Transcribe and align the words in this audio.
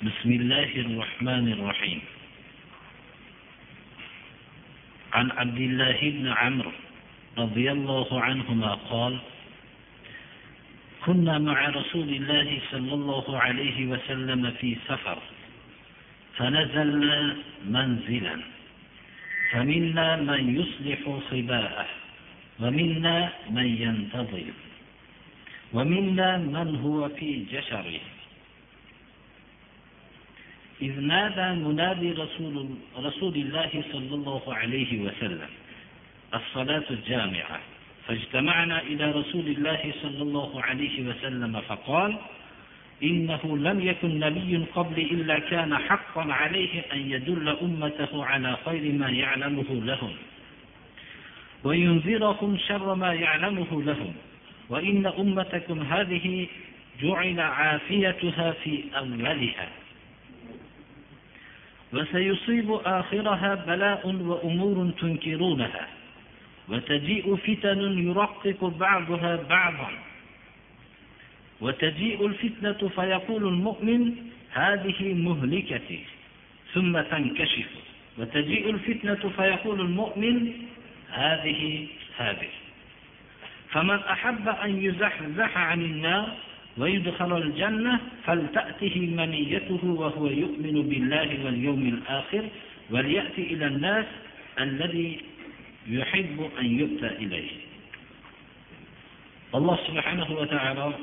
بسم 0.00 0.32
الله 0.32 0.72
الرحمن 0.80 1.52
الرحيم. 1.52 2.00
عن 5.12 5.30
عبد 5.30 5.60
الله 5.60 5.98
بن 6.00 6.26
عمرو 6.28 6.72
رضي 7.38 7.72
الله 7.72 8.08
عنهما 8.20 8.74
قال 8.74 9.18
كنا 11.04 11.38
مع 11.38 11.68
رسول 11.68 12.08
الله 12.08 12.58
صلى 12.72 12.92
الله 12.94 13.26
عليه 13.38 13.86
وسلم 13.86 14.50
في 14.60 14.76
سفر 14.88 15.18
فنزلنا 16.36 17.36
منزلا 17.68 18.36
فمنا 19.52 20.16
من 20.16 20.42
يصلح 20.60 21.00
صباءه 21.30 21.86
ومنا 22.60 23.16
من 23.50 23.68
ينتظر 23.84 24.48
ومنا 25.72 26.30
من 26.38 26.68
هو 26.84 27.08
في 27.08 27.44
جشره. 27.52 28.19
إذ 30.82 31.00
نادى 31.00 31.60
منادي 31.60 32.12
رسول, 32.12 32.68
رسول 32.98 33.34
الله 33.34 33.84
صلى 33.92 34.14
الله 34.14 34.42
عليه 34.54 35.00
وسلم 35.00 35.48
الصلاة 36.34 36.84
الجامعة. 36.90 37.60
فاجتمعنا 38.06 38.82
إلى 38.82 39.10
رسول 39.10 39.46
الله 39.46 39.92
صلى 40.02 40.22
الله 40.22 40.62
عليه 40.62 41.08
وسلم 41.08 41.60
فقال 41.60 42.16
إنه 43.02 43.58
لم 43.58 43.80
يكن 43.80 44.18
نبي 44.18 44.64
قبل 44.74 44.98
إلا 44.98 45.38
كان 45.38 45.78
حقا 45.78 46.32
عليه 46.32 46.84
أن 46.92 47.10
يدل 47.10 47.48
أمته 47.48 48.24
على 48.24 48.56
خير 48.64 48.92
ما 48.92 49.08
يعلمه 49.08 49.70
لهم. 49.70 50.12
وينذرهم 51.64 52.58
شر 52.68 52.94
ما 52.94 53.14
يعلمه 53.14 53.82
لهم. 53.82 54.14
وإن 54.68 55.06
أمتكم 55.06 55.82
هذه 55.82 56.46
جعل 57.02 57.40
عافيتها 57.40 58.52
في 58.52 58.84
أولها 58.98 59.68
وسيصيب 61.92 62.72
آخرها 62.72 63.54
بلاء 63.54 64.06
وأمور 64.06 64.90
تنكرونها 65.00 65.88
وتجيء 66.68 67.36
فتن 67.36 68.08
يرقق 68.08 68.64
بعضها 68.64 69.36
بعضا. 69.36 69.90
وتجيء 71.60 72.26
الفتنة 72.26 72.88
فيقول 72.88 73.48
المؤمن 73.48 74.14
هذه 74.52 75.14
مهلكتي 75.14 76.04
ثم 76.74 77.00
تنكشف. 77.00 77.68
وتجيء 78.18 78.70
الفتنة 78.70 79.30
فيقول 79.36 79.80
المؤمن 79.80 80.52
هذه 81.12 81.86
هذه. 82.16 82.48
فمن 83.70 83.98
أحب 83.98 84.48
أن 84.48 84.82
يزحزح 84.82 85.58
عن 85.58 85.80
النار 85.80 86.36
ويدخل 86.77 87.37
الجنة 87.37 87.99
فلتأته 88.25 88.95
منيته 88.99 89.79
وهو 89.83 90.27
يؤمن 90.27 90.81
بالله 90.89 91.45
واليوم 91.45 91.81
الآخر 91.87 92.43
وليأتي 92.91 93.43
إلى 93.53 93.65
الناس 93.67 94.05
الذي 94.59 95.19
يحب 95.87 96.49
أن 96.59 96.79
يؤتى 96.79 97.07
إليه 97.07 97.49
الله 99.55 99.77
سبحانه 99.87 100.27
وتعالى 100.31 100.93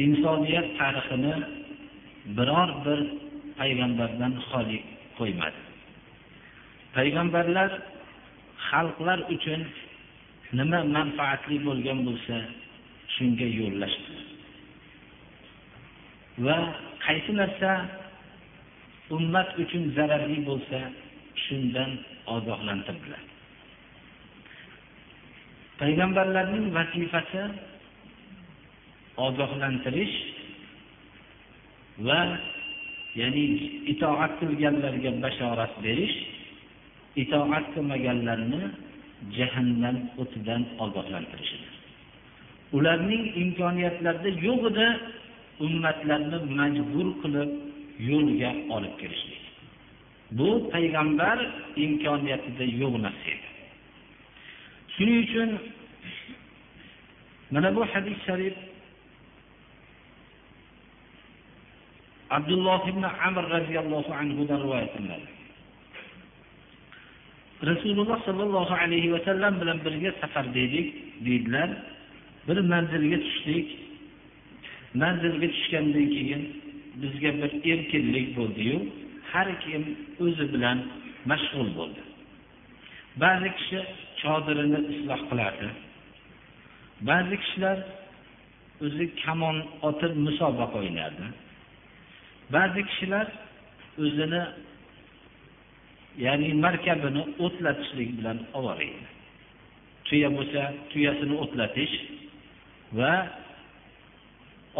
insoniyat 0.00 0.68
tarixini 0.78 1.34
biror 2.38 2.70
bir 2.84 3.00
payg'ambardan 3.60 4.32
xoli 4.48 4.78
qo'ymadi 5.18 5.60
payg'ambarlar 6.96 7.70
xalqlar 8.70 9.18
uchun 9.34 9.60
nima 10.57 10.79
manfaatli 10.95 11.57
bo'lgan 11.67 11.99
bo'lsa 12.07 12.37
shunga 13.15 13.47
yo'llashdi. 13.59 14.15
Va 16.45 16.57
qaysi 17.05 17.31
narsa 17.41 17.71
ummat 19.15 19.49
uchun 19.63 19.83
zararli 19.95 20.39
bo'lsa 20.49 20.79
shundan 21.43 21.91
ogohlantirdilar. 22.35 23.23
Payg'ambarlarning 25.79 26.65
vazifasi 26.77 27.43
ogohlantirish 29.27 30.15
va 32.07 32.21
ya'ni 33.19 33.43
itoat 33.93 34.31
qilganlarga 34.39 35.11
bashorat 35.23 35.73
berish 35.83 36.15
itoat 37.23 37.65
qilmaganlarni 37.73 38.61
jahannam 39.37 39.97
o'tidan 40.21 40.61
ogohlantirishidir 40.85 41.73
ularning 42.77 43.23
imkoniyatlarida 43.43 44.29
yo'g'ida 44.47 44.87
ummatlarni 45.65 46.37
majbur 46.59 47.07
qilib 47.21 47.51
yo'lga 48.09 48.51
olib 48.75 48.93
kirishlik. 49.01 49.43
Bu 50.37 50.49
payg'ambar 50.73 51.37
imkoniyatida 51.85 52.65
yo'q 52.81 52.93
narsa 53.05 53.27
edi 53.35 53.49
shuning 54.95 55.17
uchun 55.25 55.49
mana 57.53 57.69
bu 57.75 57.81
hadis 57.93 58.17
sharif 58.27 58.55
abdulloh 62.37 62.81
ibn 62.91 63.03
amr 63.27 63.43
roziyallohu 63.55 64.11
anhudan 64.21 64.59
rivoyat 64.63 64.89
qilinadi. 64.95 65.34
Rasululloh 67.63 68.19
sollallohu 68.25 68.73
alayhi 68.73 69.13
vasallam 69.13 69.61
bilan 69.61 69.77
birga 69.85 70.11
safarda 70.21 70.59
edik 70.59 70.87
deydilar. 71.25 71.69
Bir 72.47 72.57
manzilga 72.57 73.17
tushdik. 73.25 73.67
Manzilga 75.01 75.47
tushgandan 75.55 76.07
keyin 76.15 76.41
bizga 77.01 77.31
bir 77.41 77.51
erkinlik 77.71 78.27
bo'ldiyu. 78.37 78.77
Har 79.31 79.47
kim 79.63 79.83
o'zi 80.23 80.45
bilan 80.53 80.77
mashg'ul 81.29 81.69
bo'ldi. 81.79 82.01
Ba'zi 83.23 83.49
kishi 83.57 83.79
chodirini 84.21 84.79
isloh 84.93 85.21
qilardi. 85.29 85.67
Ba'zi 87.09 87.35
kishilar 87.43 87.77
o'zi 88.85 89.05
kamon 89.23 89.57
otib 89.89 90.13
musobaqa 90.25 90.77
o'ynardi. 90.83 91.25
Ba'zi 92.55 92.81
kishilar 92.89 93.27
o'zini 94.03 94.41
ya'ni 96.17 96.53
markabini 96.65 97.23
o'tlatishlik 97.45 98.09
bilan 98.17 98.37
ovora 98.57 98.83
edi 98.91 99.05
tuya 100.07 100.29
bo'lsa 100.37 100.61
tuyasini 100.91 101.35
o'tlatish 101.43 101.93
va 102.97 103.13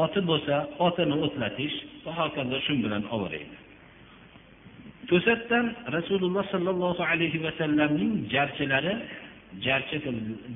oti 0.04 0.22
bo'lsa 0.30 0.56
otini 0.88 1.16
o'tlatish 1.26 1.76
va 2.06 2.12
hokazo 2.20 2.58
shu 2.66 2.74
bilan 2.86 3.04
ovora 3.16 3.38
edi 3.46 3.58
to'satdan 5.10 5.66
rasululloh 5.98 6.44
sollallohu 6.54 7.04
alayhi 7.12 7.40
vasallamning 7.46 8.14
jarchilari 8.34 8.94
jarchi 9.66 9.98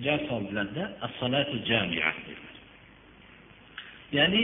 jar 0.05 0.19
soldilarda 0.29 0.83
as-salatu 1.05 1.55
jamia 1.69 2.11
ya'ni 4.17 4.43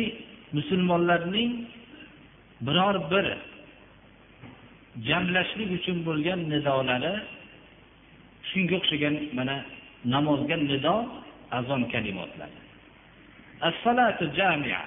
musulmonlarning 0.57 1.51
biror 2.65 2.95
bir 3.11 3.25
jamlashlik 5.07 5.69
uchun 5.77 5.97
bo'lgan 6.07 6.39
nidolari 6.51 7.13
shunga 8.49 8.75
o'xshagan 8.79 9.15
mana 9.37 9.55
namozga 10.13 10.55
nido 10.71 10.95
azon 11.57 11.81
kalimotlari 11.93 12.65
as-salatu 13.61 14.25
jamia. 14.35 14.81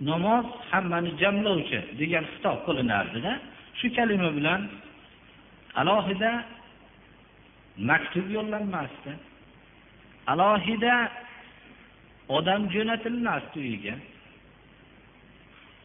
Namoz 0.00 0.46
hammani 0.70 1.10
jamlovchi 1.20 1.80
degan 1.98 2.24
xitob 2.32 2.58
qilinardida 2.66 3.32
shu 3.78 3.86
kalima 3.96 4.30
bilan 4.36 4.60
alohida 5.80 6.32
maktub 7.90 8.26
yo'llanmasdi. 8.36 9.12
Alohida 10.32 10.94
odam 12.36 12.62
jo'natilmasdi 12.74 13.56
uyiga. 13.64 13.94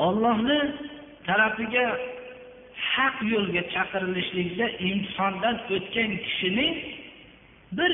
Ollohni 0.07 0.59
tarafiga 1.27 1.85
haq 2.95 3.15
yo'lga 3.33 3.61
chaqirilishlikda 3.73 4.65
insondan 4.89 5.55
o'tgan 5.75 6.11
kishining 6.25 6.73
bir 7.77 7.91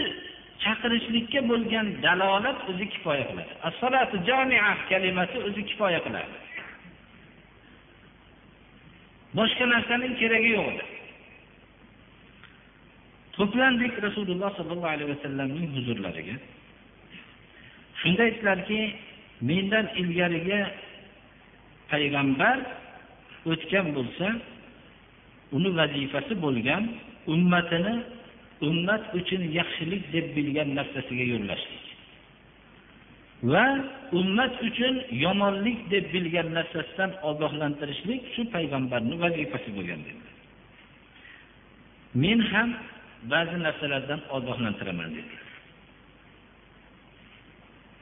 chaqirishlikka 0.63 1.39
bo'lgan 1.51 1.87
dalolat 2.05 2.59
o'zi 2.69 2.85
kifoya 2.93 3.25
qiladi. 3.29 3.53
Assalatu 3.69 4.15
jamia 4.29 4.71
kalimasi 4.89 5.37
o'zi 5.47 5.61
kifoya 5.69 5.99
qiladi. 6.05 6.35
Boshqa 9.37 9.65
narsaning 9.73 10.13
keragi 10.21 10.49
yo'q 10.57 10.67
edi. 10.73 10.85
To'plandik 13.35 13.93
rasululloh 14.07 14.49
sollallohu 14.57 14.91
alayhi 14.95 15.09
vasallamning 15.15 15.67
huzurlariga. 15.75 16.35
Shunda 17.99 18.21
aytdilarki 18.27 18.79
mendan 19.49 19.85
ilgarigi 20.01 20.59
payg'ambar 21.91 22.57
o'tgan 23.51 23.87
bo'lsa 23.97 24.27
uni 25.55 25.69
vazifasi 25.79 26.33
bo'lgan 26.45 26.83
ummatini 27.33 27.95
ummat 28.69 29.03
uchun 29.19 29.41
yaxshilik 29.59 30.03
deb 30.15 30.25
bilgan 30.35 30.69
narsasiga 30.79 31.25
yo'llashlik. 31.33 31.85
Va 33.53 33.65
ummat 34.19 34.53
uchun 34.67 34.95
yomonlik 35.25 35.79
deb 35.93 36.05
bilgan 36.13 36.47
narsasidan 36.57 37.11
ogohlantirishlik 37.29 38.21
shu 38.33 38.41
payg'ambarni 38.55 39.15
vazifasi 39.25 39.69
bo'lgan 39.77 40.01
dedilar 40.07 40.35
men 42.13 42.39
ham 42.51 42.69
ba'zi 43.31 43.57
narsalardan 43.65 44.21
ogohlantiraman 44.37 45.09
dedilar 45.17 45.45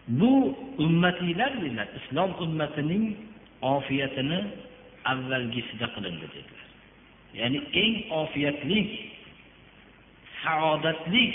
bu 0.07 0.57
ummatiylar 0.77 1.51
dedilar 1.61 1.87
islom 1.99 2.31
ummatining 2.43 3.05
ofiyatini 3.61 4.39
avvalgisida 5.11 5.87
qilindi 5.95 6.27
dedilar. 6.35 6.66
Ya'ni 7.33 7.59
eng 7.83 7.93
ofiyatli 8.21 8.81
saodatli 10.43 11.25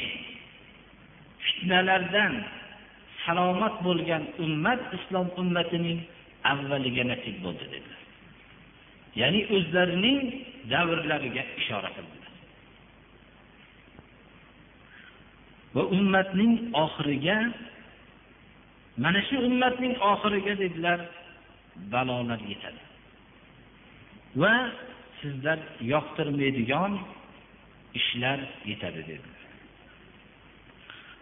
fitnalardan 1.45 2.35
salomat 3.25 3.75
bo'lgan 3.87 4.23
ummat 4.45 4.81
islom 4.97 5.29
ummatining 5.43 6.01
avvaliga 6.53 7.05
nasib 7.13 7.37
bo'ldi 7.45 7.67
dedilar. 7.73 8.01
Ya'ni 9.21 9.41
o'zlarining 9.57 10.21
davrlariga 10.73 11.43
ishora 11.61 11.91
qildilar. 11.97 12.33
Va 15.75 15.83
ummatning 15.97 16.53
oxiriga 16.85 17.39
mana 19.03 19.21
shu 19.29 19.37
ummatning 19.49 19.95
oxiriga 20.13 20.55
dedilar 20.63 21.01
balolar 21.93 22.41
yetadi. 22.51 22.83
Va 24.43 24.55
sizlar 25.23 25.59
yoqtirmaydigan 25.93 26.93
ishlar 27.95 28.41
yetadi 28.71 29.03
dedi. 29.11 29.29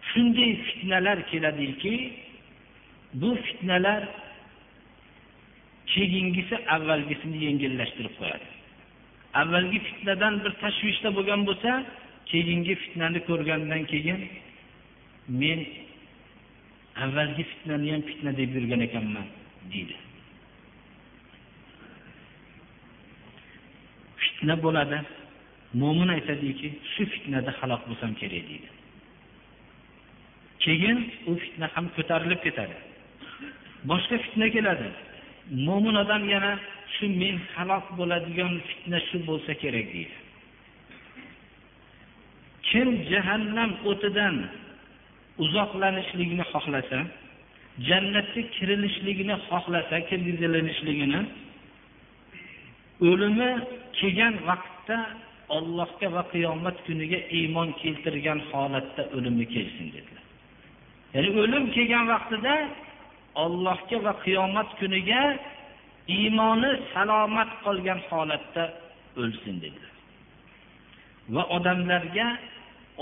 Shunday 0.09 0.51
fitnalar 0.67 1.17
keladiki 1.31 2.13
bu 3.13 3.35
fitnalar 3.35 4.03
keyingisi 5.93 6.55
avvalgisini 6.75 7.37
yengillashtirib 7.45 8.13
qo'yadi. 8.19 8.47
Avvalgi 9.41 9.79
fitnadan 9.87 10.33
bir 10.43 10.53
tashvishda 10.63 11.09
bo'lgan 11.17 11.41
bo'lsa 11.49 11.71
keyingi 12.31 12.73
fitnani 12.83 13.19
ko'rgandan 13.29 13.83
keyin 13.91 14.19
men 15.41 15.59
avvalgi 17.03 17.43
fitnani 17.51 17.87
ham 17.93 18.01
fitna 18.09 18.31
deb 18.39 18.49
yurgan 18.55 18.81
ekanman 18.87 19.27
deydi. 19.73 19.95
Fitna 24.41 24.55
bo'ladi. 24.65 24.99
Mo'min 25.73 26.09
aytadiki 26.15 26.69
shu 26.93 27.03
fitnada 27.13 27.51
halok 27.59 27.81
bo'lsam 27.89 28.11
kerak 28.21 28.43
deydi. 28.49 28.69
Keyin 30.63 30.97
u 31.29 31.35
fitna 31.41 31.67
ham 31.75 31.85
ko'tarilib 31.95 32.41
ketadi. 32.45 32.75
Boshqa 33.89 34.15
fitna 34.23 34.47
keladi. 34.55 34.87
Mo'min 35.67 35.95
odam 36.03 36.23
yana 36.33 36.53
shu 36.95 37.05
men 37.21 37.35
halok 37.53 37.85
bo'ladigan 37.99 38.53
fitna 38.67 38.99
shu 39.07 39.17
bo'lsa 39.29 39.51
kerak 39.63 39.87
deydi. 39.95 40.15
Kim 42.67 42.89
jahannam 43.11 43.71
o'tidan 43.89 44.35
uzoqlanishlikni 45.43 46.45
xohlasa 46.53 46.99
jannatga 47.89 48.41
kirilishligini 48.55 49.35
xohlasa 49.47 49.95
kirgizilishligini 50.09 51.21
o'limi 53.09 53.51
kelgan 53.97 54.35
vaqtda 54.49 54.97
ollohga 55.57 56.07
va 56.15 56.23
qiyomat 56.33 56.77
kuniga 56.87 57.19
iymon 57.39 57.69
keltirgan 57.81 58.39
holatda 58.51 59.03
o'limi 59.15 59.45
kelsin 59.55 59.87
dedilar. 59.95 60.23
Ya'ni 61.13 61.29
o'lim 61.41 61.65
kelgan 61.75 62.05
vaqtida 62.13 62.55
ollohga 63.43 63.97
va 64.05 64.13
qiyomat 64.25 64.69
kuniga 64.79 65.21
iymoni 66.17 66.71
salomat 66.93 67.51
qolgan 67.65 67.99
holatda 68.09 68.63
o'lsin 69.21 69.55
dedilar. 69.63 69.93
Va 71.35 71.43
odamlarga 71.57 72.27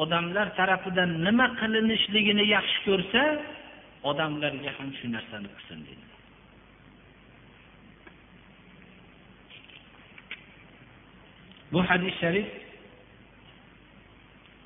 odamlar 0.03 0.47
tarafidan 0.59 1.11
nima 1.25 1.47
qilinishligini 1.59 2.45
yaxshi 2.55 2.79
ko'rsa 2.87 3.23
odamlarga 4.11 4.69
ham 4.77 4.89
shu 4.99 5.05
narsani 5.15 5.49
qilsin 5.55 5.79
dedilar. 5.87 6.08
Bu 11.71 11.79
hadis 11.89 12.13
sharif 12.21 12.47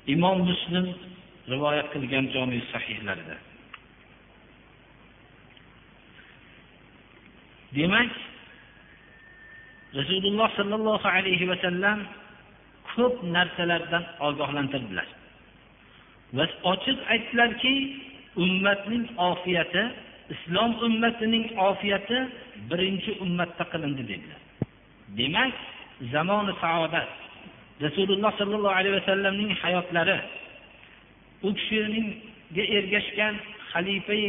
imom 0.06 0.38
muslim 0.50 0.86
rivoyat 1.52 1.86
qilgan 1.92 2.24
jomi 2.34 2.58
sahihlarida 2.72 3.36
demak 7.76 8.10
rasululloh 9.98 10.48
sollallohu 10.58 11.06
alayhi 11.08 11.48
vasallam 11.52 11.98
ko'p 12.94 13.14
narsalardan 13.36 14.04
ogohlantirdilar. 14.28 15.08
Va 16.36 16.44
ochiq 16.72 16.98
aytdilarki 17.12 17.74
ummatning 18.44 19.04
ofiyati 19.30 19.82
islom 20.34 20.70
ummatining 20.86 21.44
ofiyati 21.68 22.18
birinchi 22.70 23.10
ummatda 23.24 23.64
qilindi 23.72 24.02
dedilar. 24.10 24.40
Demak 25.18 25.54
zamoni 26.12 26.52
saodat. 26.60 27.08
Rasululloh 27.82 28.30
sollallohu 28.38 28.74
alayhi 28.78 28.96
vasallamning 29.00 29.50
hayotlari 29.62 30.18
u 31.42 31.54
kishiningga 31.54 32.64
ergashgan 32.76 33.34
xalifai 33.72 34.24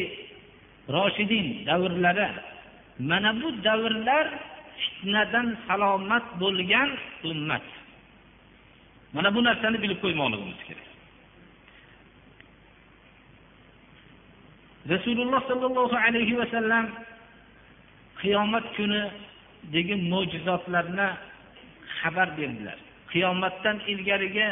roshidin 0.95 1.65
davrlari 1.67 2.29
mana 2.99 3.31
bu 3.41 3.47
davrlar 3.63 4.25
fitnadan 4.81 5.47
salomat 5.67 6.25
bo'lgan 6.41 6.89
ummat. 7.23 7.65
Mana 9.13 9.29
bu 9.35 9.39
narsani 9.43 9.77
bilib 9.83 9.99
qo'ymoqligimiz 10.03 10.61
kerak. 10.67 10.87
Rasululloh 14.93 15.41
sollallohu 15.49 15.95
alayhi 16.05 16.37
vasallam 16.41 16.85
qiyomat 18.21 18.65
kunidagi 18.77 19.95
mo'jizotlarni 20.11 21.09
xabar 22.05 22.29
berdilar. 22.37 22.77
Qiyomatdan 23.11 23.77
ilgarigi 23.91 24.47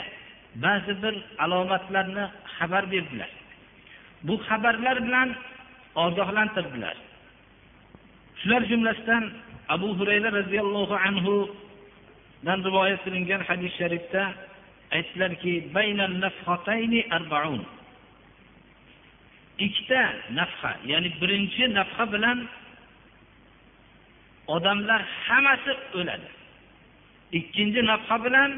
ba'zi 0.63 0.93
bir 1.03 1.15
alomatlarni 1.43 2.25
xabar 2.57 2.83
berdilar. 2.91 3.31
Bu 4.23 4.33
xabarlar 4.47 4.97
bilan 5.07 5.29
ogohlantirdilar. 5.95 6.95
Shular 8.39 8.61
jumlasidan 8.71 9.23
abu 9.75 9.89
hurayra 9.99 10.29
roziyallohu 10.39 10.95
anhudan 11.07 12.59
rivoyat 12.67 12.99
qilingan 13.05 13.41
hadis 13.49 13.71
sharifda 13.79 14.23
aytdilarki 14.97 15.53
ikkita 19.65 20.01
nafha 20.33 20.71
ya'ni 20.85 21.09
birinchi 21.21 21.63
nafha 21.77 22.05
bilan 22.13 22.39
odamlar 24.47 25.01
hammasi 25.25 25.73
o'ladi. 25.99 26.29
Ikkinchi 27.39 27.81
nafha 27.91 28.15
bilan 28.25 28.51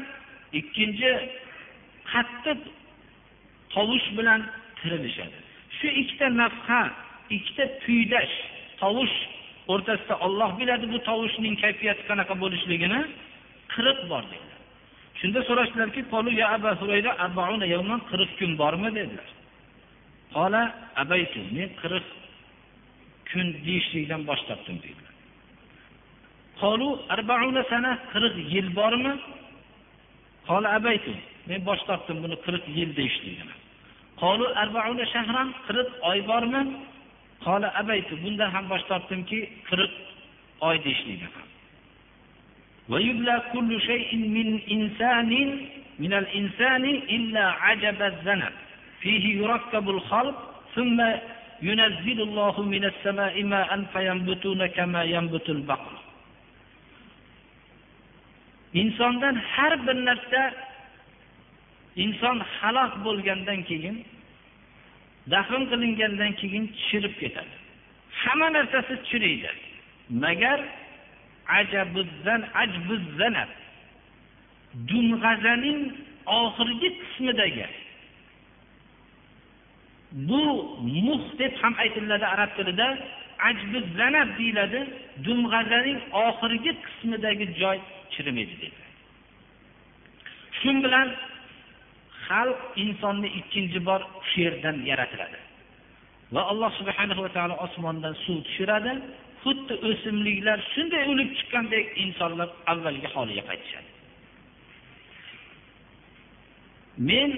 ikkinchi 0.60 1.10
qattiq 2.12 2.60
tovush 3.74 4.06
bilan 4.18 4.40
tirilishadi. 4.78 5.38
Shu 5.78 5.86
ikkita 6.00 6.26
nafha 6.42 6.80
ikkita 7.36 7.64
tuydash 7.84 8.34
tovush 8.82 9.16
o'rtasida 9.72 10.14
olloh 10.26 10.50
biladi 10.60 10.86
bu 10.92 10.98
tovushning 11.08 11.54
kayfiyati 11.62 12.02
qanaqa 12.10 12.34
bo'lishligini 12.42 13.00
qirq 13.74 13.98
bor 14.10 14.22
dedilar. 14.32 14.60
Shunda 15.20 15.40
so'rashdilarki 15.48 16.00
qirq 18.10 18.30
kun 18.38 18.50
bormi? 18.62 18.90
dedilar. 18.98 19.28
Qola 20.36 20.62
abaytu 21.02 21.40
men 21.56 21.70
qirq 21.82 22.06
kun 23.30 23.46
deyishlikdan 23.66 24.20
bosh 24.28 24.42
tortdim 24.48 24.76
dedilar. 24.84 25.05
قالوا 26.61 26.97
أربعون 27.11 27.63
سنة 27.69 27.91
qirq 28.13 28.35
yil 28.53 28.69
bormi 28.77 29.13
قال 30.47 30.65
أبيت 30.65 31.07
men 31.47 31.65
bosh 31.65 31.81
tortdim 31.87 32.17
buni 32.23 32.35
qirq 32.45 32.63
yil 32.77 32.89
deyishligini 32.95 33.55
قالوا 34.21 34.61
أربعون 34.63 35.05
شهرا 35.05 35.43
qirq 35.67 35.89
oy 36.09 36.19
bormi 36.29 36.61
قال 37.45 37.63
أبيت 37.65 38.09
bundan 38.23 38.49
ham 38.55 38.65
bosh 38.69 38.83
tortdimki 38.89 39.39
qirq 39.69 39.91
oy 40.61 40.75
deyishligini 40.85 41.29
ويبلى 42.91 43.35
كل 43.53 43.81
شيء 43.81 44.15
من 44.37 44.47
إنسان 44.75 45.31
من 45.99 46.13
الإنسان 46.13 46.85
إلا 47.15 47.45
عجب 47.63 48.01
الذنب 48.01 48.53
فيه 49.01 49.23
يركب 49.41 49.89
الخلق 49.89 50.37
ثم 50.75 50.99
ينزل 51.61 52.21
الله 52.21 52.55
من 52.61 52.83
السماء 52.85 53.43
ماء 53.43 53.69
فينبتون 53.93 54.61
كما 54.67 55.01
ينبت 55.03 55.49
البقر 55.49 55.93
insondan 58.80 59.36
har 59.52 59.72
bir 59.86 59.96
narsa 60.08 60.42
inson 62.04 62.38
halok 62.56 62.92
bo'lgandan 63.06 63.60
keyin 63.68 63.96
dafn 65.32 65.62
qilingandan 65.70 66.32
keyin 66.40 66.64
chirib 66.84 67.14
ketadi. 67.20 67.54
Hamma 68.22 68.48
narsasi 68.56 68.94
chiriydi. 69.08 69.50
Magar 70.22 70.60
dumg'azaning 74.88 75.80
oxirgi 76.40 76.88
qismidagi 77.00 77.66
bu 80.28 80.42
muh 81.06 81.24
deb 81.38 81.52
ham 81.62 81.74
aytiladi 81.82 82.26
arab 82.34 82.50
tilida. 82.56 82.88
Ajbuzanab 83.48 84.28
deyiladi 84.38 84.80
dumg'azaning 85.26 86.00
oxirgi 86.26 86.72
qismidagi 86.84 87.46
joy 87.60 87.78
chirimaydi 88.12 88.54
deydi 88.62 88.86
shu 90.60 90.70
bilan 90.84 91.08
xalq 92.26 92.60
insonni 92.84 93.28
ikkinchi 93.40 93.80
bor 93.88 94.00
shu 94.28 94.36
yerdan 94.44 94.76
yaratiladi. 94.90 95.38
Va 96.34 96.42
alloh 96.52 96.70
subhanahu 96.80 97.20
va 97.24 97.30
taolo 97.36 97.56
osmondan 97.66 98.14
suv 98.24 98.38
tushiradi 98.46 98.92
xuddi 99.42 99.74
o'simliklar 99.88 100.58
shunday 100.72 101.02
o'lib 101.12 101.30
chiqqandek 101.38 101.86
insonlar 102.04 102.48
avvalgi 102.72 103.08
holiga 103.14 103.42
qaytishadi. 103.50 103.90
Men 107.10 107.30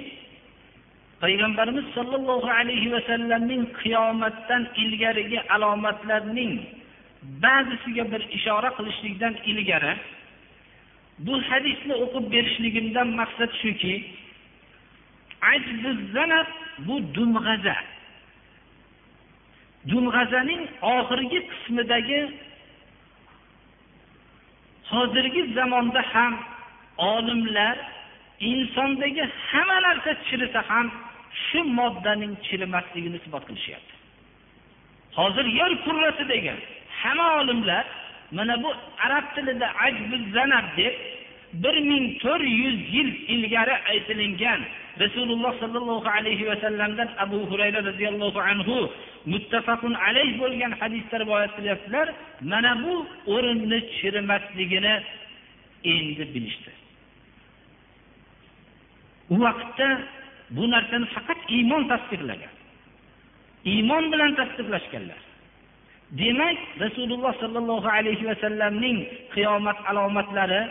payg'ambarimiz 1.22 1.86
sollallohu 1.96 2.50
alayhi 2.60 2.92
vasallamning 2.92 3.62
qiyomatdan 3.80 4.62
ilgarigi 4.82 5.40
alomatlarning 5.54 6.52
ba'zisiga 7.44 8.04
bir 8.12 8.22
ishora 8.38 8.70
qilishlikdan 8.78 9.34
ilgari 9.50 9.94
bu 11.26 11.34
hadisni 11.50 11.94
o'qib 12.04 12.24
berishligimdan 12.34 13.08
maqsad 13.20 13.52
shuki 13.62 13.94
bu 16.86 16.94
dumg'aza. 17.14 17.76
Dumg'azaning 19.90 20.62
oxirgi 20.94 21.40
qismidagi 21.50 22.20
hozirgi 24.90 25.42
zamonda 25.56 26.02
ham 26.12 26.34
olimlar 27.12 27.76
insondagi 28.50 29.24
hamma 29.50 29.78
narsa 29.86 30.10
chirisa 30.26 30.60
ham 30.70 30.86
shu 31.46 31.60
moddaning 31.78 32.34
chirimasligini 32.46 33.16
isbot 33.20 33.44
qilishyapti. 33.48 33.94
Hozir 35.18 35.46
yer 35.60 35.72
kurrasi 35.84 36.24
degan 36.28 36.58
hamma 37.02 37.28
olimlar 37.40 37.84
mana 38.36 38.62
bu 38.62 38.70
arab 39.06 39.24
tilida 39.34 39.68
zanab 40.34 40.66
deb 40.76 40.94
bir 41.52 41.76
ming 41.90 42.04
to'rt 42.22 42.44
yuz 42.62 42.78
yil 42.94 43.10
ilgari 43.34 43.74
aytilingan 43.90 44.60
rasululloh 45.02 45.52
sollallohu 45.62 46.08
alayhi 46.18 46.44
vasallamdan 46.50 47.08
abu 47.24 47.38
hurayra 47.50 47.80
roziyallohu 47.88 48.40
anhu 48.50 48.76
muttafaqun 49.32 49.94
alayh 49.94 50.30
bo'lgan 50.42 50.72
hadisda 50.80 51.16
rivoyat 51.24 51.52
qilyaptilar 51.56 52.06
mana 52.52 52.72
bu 52.84 52.94
o'rinni 53.34 53.78
chirimasligini 53.96 54.94
endi 55.94 56.24
bilishdi. 56.34 56.70
U 59.32 59.34
vaqtda 59.44 59.88
bu 60.50 60.70
narsani 60.70 61.06
faqat 61.14 61.40
iymon 61.56 61.82
tasdiqlagan. 61.92 62.52
Iymon 63.72 64.04
bilan 64.12 64.32
tasdiqlashganlar. 64.40 65.20
Demak 66.20 66.58
rasululloh 66.84 67.32
sollallohu 67.42 67.88
alayhi 67.98 68.24
vasallamning 68.30 68.98
qiyomat 69.34 69.78
alomatlari 69.90 70.62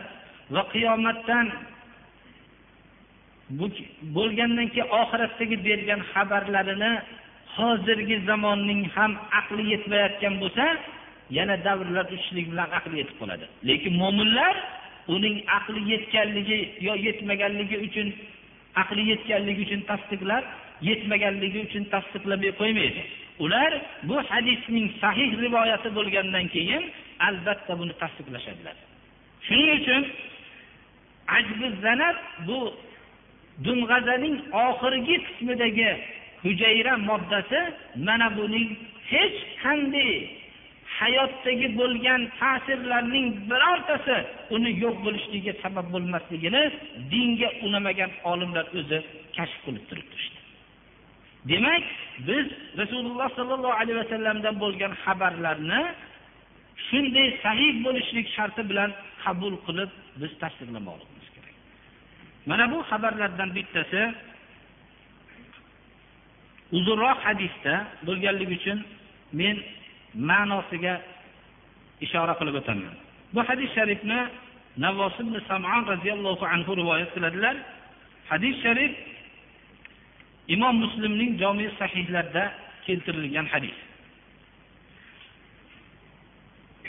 va 0.53 0.62
qiyomatdan 0.74 1.46
bo'lgandan 4.15 4.67
keyin 4.74 4.89
oxiratdagi 5.01 5.57
bergan 5.67 6.01
xabarlarini 6.12 6.91
hozirgi 7.57 8.17
zamonning 8.29 8.81
ham 8.96 9.12
aqli 9.39 9.63
yetmayotgan 9.74 10.34
bo'lsa 10.41 10.65
yana 11.38 11.55
davrlar 11.65 12.05
o'tishlik 12.05 12.46
bilan 12.51 12.69
aqli 12.79 12.96
yetib 13.01 13.17
qoladi. 13.22 13.46
Lekin 13.69 13.93
mo'minlar 14.01 14.55
uning 15.15 15.36
aqli 15.57 15.81
yetganligi 15.93 16.60
yo 16.88 16.93
yetmaganligi 17.07 17.77
uchun 17.88 18.07
aqli 18.81 19.03
yetganligi 19.12 19.62
uchun 19.67 19.81
tasdiqlab 19.91 20.43
yetmaganligi 20.89 21.60
uchun 21.67 21.84
tasdiqlamay 21.93 22.51
qo'ymaydi. 22.62 23.01
Ular 23.43 23.72
bu 24.10 24.15
hadisning 24.29 24.88
sahih 25.01 25.29
rivoyati 25.43 25.89
bo'lgandan 25.98 26.46
keyin 26.55 26.84
albatta 27.27 27.74
buni 27.79 27.93
tasdiqlashadilar. 28.01 28.75
Shuning 29.48 29.72
uchun 29.79 30.01
zanat 31.84 32.17
bu 32.48 32.60
dumg'azaning 33.65 34.38
oxirgi 34.65 35.15
qismidagi 35.27 35.91
hujayra 36.43 36.93
moddasi 37.10 37.62
mana 38.07 38.27
buning 38.38 38.69
hech 39.12 39.38
qanday 39.63 40.12
hayotdagi 41.00 41.68
bo'lgan 41.80 42.22
ta'sirlarning 42.39 43.27
birortasi 43.50 44.18
uni 44.56 44.72
yo'q 44.84 44.96
bo'lishligiga 45.06 45.54
sabab 45.63 45.88
bo'lmasligini 45.94 46.63
dinga 47.13 47.50
unamagan 47.68 48.12
olimlar 48.32 48.66
o'zi 48.80 49.00
kashf 49.36 49.58
qilib 49.66 49.84
turibdi 49.89 50.18
demak 51.51 51.84
biz 52.27 52.48
rasululloh 52.82 53.30
sollallohu 53.38 53.75
alayhi 53.82 54.00
vasallamdan 54.04 54.56
bo'lgan 54.63 54.94
xabarlarni 55.04 55.82
shunday 56.88 57.27
sahih 57.44 57.72
bo'lishlik 57.86 58.27
sharti 58.36 58.62
bilan 58.70 58.92
qabul 59.24 59.56
qilib 59.68 59.92
biz 60.22 60.32
tasdiqlamoqligimiz 60.42 61.27
kerak. 61.36 61.56
Mana 62.50 62.66
bu 62.72 62.77
xabarlardan 62.89 63.50
bittasi 63.58 64.01
uzunroq 66.77 67.18
hadisda 67.27 67.74
bo'lganligi 68.08 68.54
uchun 68.60 68.80
men 69.39 69.56
ma'nosiga 70.14 70.95
ishora 72.00 72.35
qilib 72.41 72.55
o'taman 72.61 72.95
bu 73.35 73.41
hadis 73.49 73.71
sharifni 73.76 74.19
navvos 74.85 75.14
ibn 75.21 75.35
samon 75.49 75.83
roziyallohu 75.93 76.45
anhu 76.55 76.71
rivoyat 76.81 77.11
qiladilar 77.14 77.57
hadis 78.31 78.55
sharif 78.64 78.93
imom 80.55 80.76
muslimning 80.85 81.38
jomi 81.43 81.67
sahihlarida 81.79 82.45
keltirilgan 82.87 83.47
hadis 83.55 83.76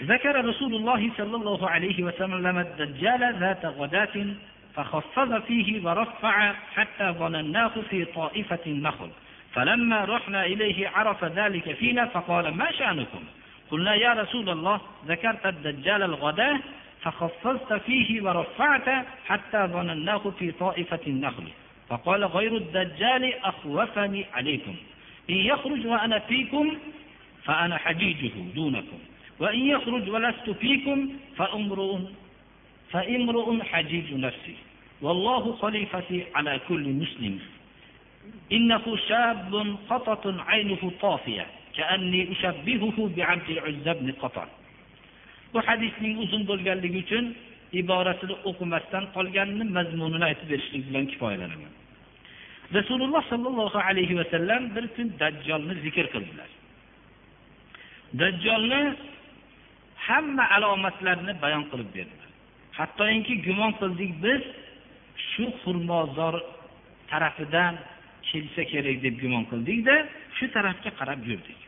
ذكر 0.03 0.45
رسول 0.45 0.75
الله 0.75 1.01
صلى 1.17 1.35
الله 1.35 1.69
عليه 1.69 2.03
وسلم 2.03 2.57
الدجال 2.59 3.21
ذات 3.39 3.65
غداة 3.65 4.15
فخفض 4.75 5.41
فيه 5.47 5.85
ورفع 5.85 6.53
حتى 6.75 7.07
ظنناه 7.19 7.73
في 7.89 8.05
طائفة 8.05 8.59
النخل 8.67 9.09
فلما 9.52 10.04
رحنا 10.04 10.46
إليه 10.46 10.88
عرف 10.88 11.24
ذلك 11.24 11.72
فينا 11.72 12.06
فقال 12.06 12.54
ما 12.54 12.72
شأنكم؟ 12.72 13.20
قلنا 13.70 13.94
يا 13.94 14.12
رسول 14.12 14.50
الله 14.50 14.80
ذكرت 15.06 15.46
الدجال 15.46 16.02
الغداة 16.02 16.58
فخفضت 17.02 17.72
فيه 17.72 18.22
ورفعت 18.22 19.06
حتى 19.26 19.66
ظنناه 19.66 20.32
في 20.38 20.50
طائفة 20.50 21.00
النخل. 21.06 21.44
فقال 21.88 22.24
غير 22.24 22.56
الدجال 22.56 23.34
أخوفني 23.44 24.26
عليكم. 24.34 24.74
إن 25.30 25.34
يخرج 25.34 25.86
وأنا 25.86 26.18
فيكم 26.18 26.78
فأنا 27.44 27.76
حجيجه 27.76 28.32
دونكم. 28.54 28.98
وإن 29.38 29.66
يخرج 29.66 30.10
ولست 30.10 30.50
فيكم 30.50 31.08
فأمرؤ 31.36 31.98
فإمرؤ 32.90 33.62
حجيج 33.62 34.14
نفسي. 34.14 34.56
والله 35.02 35.52
خليفتي 35.52 36.24
على 36.34 36.60
كل 36.68 36.88
مسلم. 36.88 37.40
إنه 38.51 38.97
شاب 39.09 39.75
قطة 39.89 40.25
عينه 40.47 40.91
طافية 41.01 41.45
كأني 41.75 42.31
أشبهه 42.31 42.97
بعبد 43.17 43.49
العزى 43.49 43.93
بن 43.99 44.11
قطر 44.11 44.47
bu 45.53 45.59
hadisning 45.67 46.17
uzun 46.23 46.43
bo'lganligi 46.49 46.97
uchun 47.05 47.25
iborasini 47.81 48.35
o'qimasdan 48.49 49.03
qolganini 49.15 49.65
mazmunini 49.77 50.25
aytib 50.29 50.47
berishlik 50.51 50.83
bilan 50.87 51.05
kifoyalanaman 51.11 51.73
rasululloh 52.77 53.23
sollallohu 53.31 53.79
alayhi 53.89 54.13
vasallam 54.19 54.61
bir 54.75 54.85
kun 54.95 55.07
dajjolni 55.21 55.75
zikr 55.85 56.05
qildilar 56.13 56.49
dajjolni 58.21 58.81
hamma 60.07 60.45
alomatlarini 60.57 61.33
bayon 61.43 61.63
qilib 61.71 61.89
berdilar 61.95 62.29
hattoki 62.79 63.33
gumon 63.45 63.71
qildik 63.81 64.11
biz 64.25 64.41
shu 65.29 65.45
xurmozor 65.61 66.35
tarafidan 67.09 67.73
kelsa 68.30 68.62
kerak 68.72 68.96
deb 69.04 69.14
gumon 69.22 69.44
qildikda 69.50 69.94
shu 70.36 70.44
tarafga 70.56 70.90
qarab 71.00 71.20
yurdik. 71.30 71.60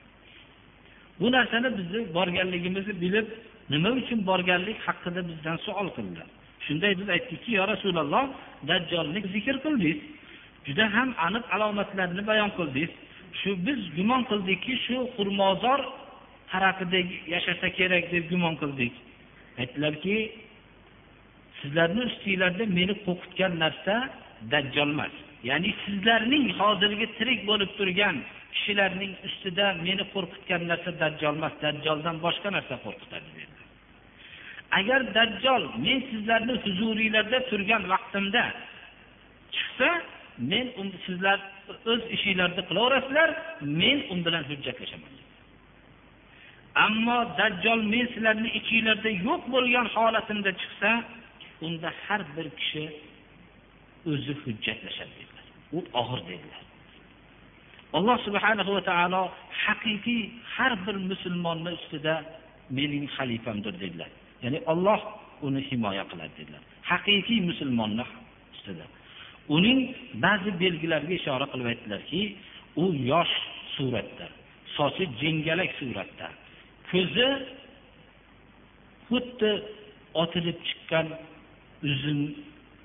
Bu 1.20 1.26
narsani 1.36 1.68
bizni 1.78 2.00
borganligimizni 2.16 2.94
bilib 3.04 3.26
nima 3.72 3.90
uchun 4.00 4.18
borganlik 4.30 4.78
haqida 4.86 5.20
bizdan 5.30 5.56
savol 5.66 5.88
qildilar 5.96 6.28
shunday 6.66 6.92
biz 7.00 7.08
aytdikki 7.16 7.50
yo 7.58 7.64
rasululloh 7.72 8.24
dajjolni 8.68 9.20
zikr 9.34 9.56
qildingiz. 9.64 9.98
Juda 10.66 10.84
ham 10.96 11.08
aniq 11.26 11.44
alomatlarini 11.56 12.22
bayon 12.30 12.50
qildingiz. 12.58 12.92
Shu 13.40 13.50
biz 13.66 13.80
gumon 13.96 14.22
qildikki 14.30 14.74
shu 14.86 14.96
xurmozor 15.16 15.80
tarafida 16.52 17.00
yashasa 17.34 17.68
kerak 17.78 18.04
deb 18.14 18.24
gumon 18.32 18.54
qildik. 18.62 18.94
Aytdilarki 19.60 20.16
sizlarni 21.60 22.00
ustinglarda 22.10 22.64
meni 22.78 22.94
qo'rqitgan 23.06 23.52
narsa 23.64 23.94
dajjol 24.52 24.90
emas. 24.96 25.14
Ya'ni 25.48 25.70
sizlarning 25.84 26.46
hozirgi 26.60 27.06
tirik 27.18 27.40
bo'lib 27.50 27.70
turgan 27.78 28.16
kishilarning 28.54 29.12
ustida 29.28 29.66
meni 29.86 30.04
qo'rqitgan 30.14 30.62
narsa 30.70 30.90
dajjol 31.02 31.34
emas 31.40 31.54
dajjoldan 31.64 32.16
boshqa 32.26 32.48
narsa 32.56 32.74
qo'rqitadi 32.84 33.30
dedi. 33.38 33.58
Agar 34.78 35.00
dajjol 35.18 35.62
men 35.86 35.98
sizlarni 36.10 36.54
huzuringlarda 36.64 37.38
turgan 37.50 37.82
vaqtimda 37.92 38.44
chiqsa 39.54 39.88
men 40.50 40.66
um, 40.80 40.88
sizlar 41.06 41.38
o'z 41.92 42.02
ishinglarni 42.16 42.62
qilaverasizlar 42.68 43.30
men 43.80 43.98
u 44.12 44.14
bilan 44.26 44.44
hujjatlashaman 44.50 45.12
ammo 46.86 47.18
dajjol 47.40 47.80
men 47.92 48.06
sizlarni 48.14 48.50
ichinglarda 48.60 49.10
yo'q 49.26 49.42
bo'lgan 49.54 49.86
holatimda 49.94 50.50
chiqsa 50.60 50.90
unda 51.66 51.88
har 52.04 52.22
bir 52.36 52.46
kishi 52.60 52.84
o'zi 54.10 54.32
hujjatlashadi. 54.42 55.29
U 55.76 55.78
og'ir 56.00 56.20
dedilar 56.30 56.62
alloh 57.98 58.16
subhanahu 58.26 58.70
va 58.76 58.82
taolo 58.90 59.22
haqiqiy 59.64 60.22
har 60.54 60.72
bir 60.84 60.96
musulmonni 61.10 61.70
ustida 61.78 62.14
mening 62.78 63.04
xalifamdir 63.16 63.74
dedilar. 63.82 64.10
Ya'ni 64.42 64.58
olloh 64.72 65.00
uni 65.46 65.60
himoya 65.70 66.04
qiladi 66.10 66.32
dedilar. 66.40 66.62
Haqiqiy 66.90 67.40
musulmonni 67.50 68.04
ustida. 68.54 68.86
Uning 69.56 69.80
ba'zi 70.24 70.50
belgilariga 70.62 71.14
ishora 71.20 71.46
qilib 71.52 71.66
aytdilarki 71.72 72.22
u 72.82 72.84
yosh 73.10 73.34
suratda 73.74 74.26
sochi 74.76 75.04
jingalak 75.20 75.70
suratda 75.80 76.26
ko'zi 76.90 77.28
xuddi 79.08 79.50
otilib 80.22 80.58
chiqqan 80.66 81.06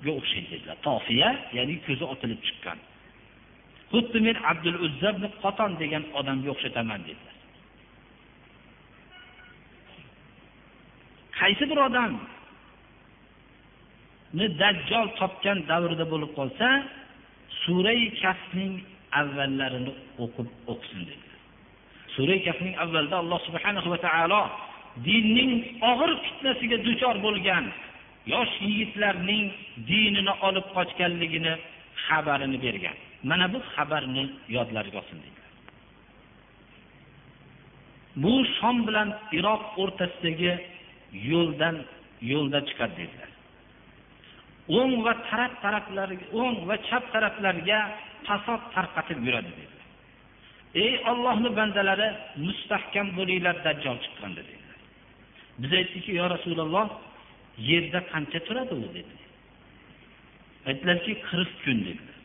ga 0.04 0.10
o'xshaydi 0.18 0.48
dedilar 0.54 0.78
tofiya 0.88 1.30
ya'ni 1.56 1.74
ko'zi 1.86 2.04
otilib 2.12 2.40
chiqqan. 2.46 2.78
Xuddi 3.92 4.18
men 4.26 4.36
abdul 4.50 4.78
uzzabni 4.86 5.28
qoton 5.42 5.70
degan 5.82 6.04
odamga 6.18 6.48
o'xshataman 6.54 7.00
dedilar. 7.08 7.36
Qaysi 11.38 11.64
bir 11.70 11.78
odamni 11.88 12.24
dajjol 14.62 15.06
topgan 15.20 15.58
davrda 15.70 16.04
bo'lib 16.12 16.32
qolsa 16.38 16.68
surai 17.62 18.02
kafning 18.22 18.74
avvallarini 19.20 19.92
o'qib 20.24 20.48
o'qisin 20.72 21.02
dedilar. 21.08 21.38
Surai 22.14 22.38
kafning 22.48 22.74
avvalida 22.84 23.16
alloh 23.22 23.40
subhanahu 23.48 23.88
va 23.92 23.98
taolo 24.06 24.42
dinning 25.08 25.52
og'ir 25.90 26.10
fitnasiga 26.24 26.76
duchor 26.86 27.16
bo'lgan 27.26 27.64
yosh 28.32 28.54
yigitlarning 28.68 29.46
dinini 29.90 30.34
olib 30.46 30.66
qochganligini 30.76 31.54
xabarini 32.06 32.58
bergan. 32.66 32.96
Mana 33.30 33.46
bu 33.52 33.58
xabarni 33.74 34.24
yodlariga 34.56 34.98
olsin 35.02 35.18
dedilar 35.24 35.46
bu 38.22 38.32
shom 38.56 38.76
bilan 38.86 39.08
iroq 39.38 39.62
o'rtasidagi 39.82 40.52
yo'ldan 41.30 41.76
yo'lda 42.32 42.58
chiqadi 42.68 42.94
dedilar. 43.00 43.30
O'ng 44.78 44.94
va 45.06 45.12
taraf 45.28 45.52
taraflarga 45.64 46.24
o'ng 46.40 46.56
va 46.68 46.76
chap 46.88 47.04
taraflarga 47.14 47.78
fasod 48.26 48.62
tarqatib 48.74 49.18
yuradi 49.26 49.50
dedilar. 49.58 49.84
Ey 50.84 50.92
ollohni 51.10 51.50
bandalari 51.58 52.08
mustahkam 52.46 53.06
bo'linglar 53.18 53.56
dajjol 53.66 53.96
chiqqan 54.04 54.32
dedilar. 54.38 54.76
Biz 55.60 55.70
aytdikki 55.80 56.12
yo 56.20 56.26
rasululloh 56.34 56.86
yerda 57.58 58.00
qancha 58.12 58.40
turadi 58.46 58.74
u 58.74 58.88
dedi. 58.96 59.14
Aytdilarki 60.66 61.12
qirq 61.28 61.50
kun 61.64 61.78
dedilar 61.86 62.16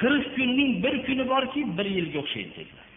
qirq 0.00 0.24
kunning 0.36 0.72
bir 0.84 0.94
kuni 1.06 1.24
borki 1.32 1.60
bir 1.78 1.86
yilga 1.96 2.18
o'xshaydi 2.22 2.52
dedilar. 2.58 2.88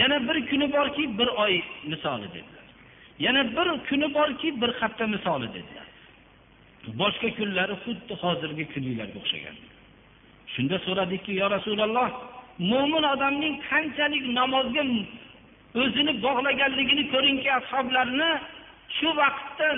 Yana 0.00 0.16
bir 0.28 0.36
kuni 0.50 0.66
borki 0.76 1.04
bir 1.18 1.28
oy 1.42 1.54
misoli 1.90 2.28
dedilar. 2.36 2.66
Yana 3.26 3.42
bir 3.56 3.68
kuni 3.88 4.14
borki 4.14 4.48
bir 4.60 4.70
hafta 4.80 5.06
misoli 5.14 5.48
dedilar. 5.56 5.88
Boshqa 7.00 7.28
kunlari 7.38 7.74
xuddi 7.84 8.14
hozirgi 8.22 8.64
kunlarga 8.72 9.18
o'xshagan. 9.20 9.56
Shunda 10.54 10.76
so'radikki 10.86 11.32
yo 11.40 11.46
rasululloh 11.56 12.08
mo'min 12.70 13.04
odamning 13.14 13.54
qanchalik 13.70 14.24
namozga 14.38 14.82
o'zini 15.82 16.12
bog'laganligini 16.26 17.04
ko'ringki 17.12 17.50
ashoblarni 17.60 18.30
shu 18.96 19.08
vaqtda 19.20 19.68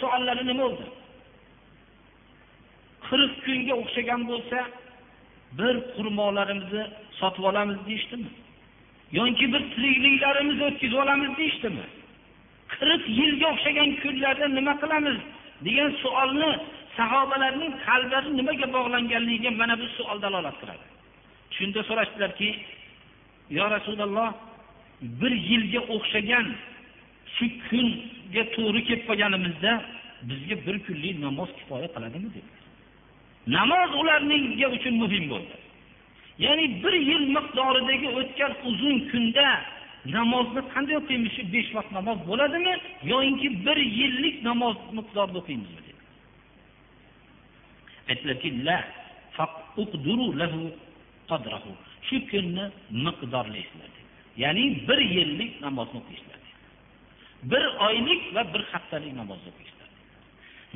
suollari 0.00 0.44
nima 0.50 0.62
bo'ldi? 0.62 0.86
Qirq 3.06 3.32
kunga 3.44 3.74
o'xshagan 3.82 4.22
bo'lsa 4.30 4.58
bir 5.58 5.74
xurmolarimizni 5.94 6.84
sotib 7.20 7.44
olamiz 7.50 7.78
deyishdimi? 7.88 8.30
Yoki 9.18 9.46
bir 9.52 9.62
tirikliklarimizni 9.74 10.64
o'tkazib 10.70 10.98
olamiz 11.04 11.30
deyishdimi? 11.40 11.86
Qirq 12.74 13.02
yilga 13.20 13.46
o'xshagan 13.52 13.90
kunlarda 14.02 14.46
nima 14.58 14.74
qilamiz? 14.82 15.18
Degan 15.66 15.90
savolni 16.02 16.50
sahobalarning 16.98 17.72
qalblari 17.86 18.30
nimaga 18.38 18.66
bog'langanligiga 18.76 19.50
mana 19.60 19.74
bu 19.80 19.86
savol 19.96 20.18
dalolat 20.24 20.56
qiladi. 20.60 20.84
Shunda 21.56 21.80
so'rashdilarki 21.88 22.48
yo 23.58 23.64
rasululloh 23.76 24.30
bir 25.20 25.32
yilga 25.50 25.80
o'xshagan 25.94 26.46
shu 27.34 27.46
namozga 28.24 28.42
to'g'ri 28.54 28.80
kelib 28.84 29.06
qolganimizda 29.08 29.72
bizga 30.22 30.56
bir 30.66 30.76
kunlik 30.86 31.18
namoz 31.26 31.48
kifoya 31.58 31.88
qiladimi 31.94 32.28
dedilar 32.34 32.62
namoz 33.46 33.90
ularninga 34.00 34.68
uchun 34.76 34.94
muhim 35.02 35.24
bo'ldi. 35.30 35.56
Ya'ni 36.38 36.66
bir 36.82 36.92
yil 36.92 37.24
miqdoridagi 37.36 38.08
o'tgan 38.20 38.52
uzun 38.68 38.96
kunda 39.10 39.48
namozni 40.16 40.60
qanday 40.72 40.96
o'qiymiz? 41.00 41.30
Shu 41.36 41.42
besh 41.54 41.70
vaqt 41.76 41.90
namoz 41.98 42.18
bo'ladimi 42.28 42.74
yoyinki 43.12 43.48
bir 43.66 43.78
yillik 43.98 44.36
namoz 44.48 44.76
miqdorida 44.98 45.38
o'qiymizmi 45.42 45.80
dedi. 45.86 46.02
Aytdilarki 48.10 48.48
shu 52.08 52.16
kunni 52.30 52.64
miqdorlaysizlar 53.06 53.90
ya'ni 54.42 54.64
bir 54.88 55.00
yillik 55.16 55.52
namozni 55.64 55.96
o'qiysizlar 56.02 56.43
bir 57.52 57.64
oylik 57.86 58.22
va 58.34 58.42
bir 58.54 58.62
haftalik 58.72 59.12
namoz 59.20 59.40
o'qiysizlar 59.50 59.90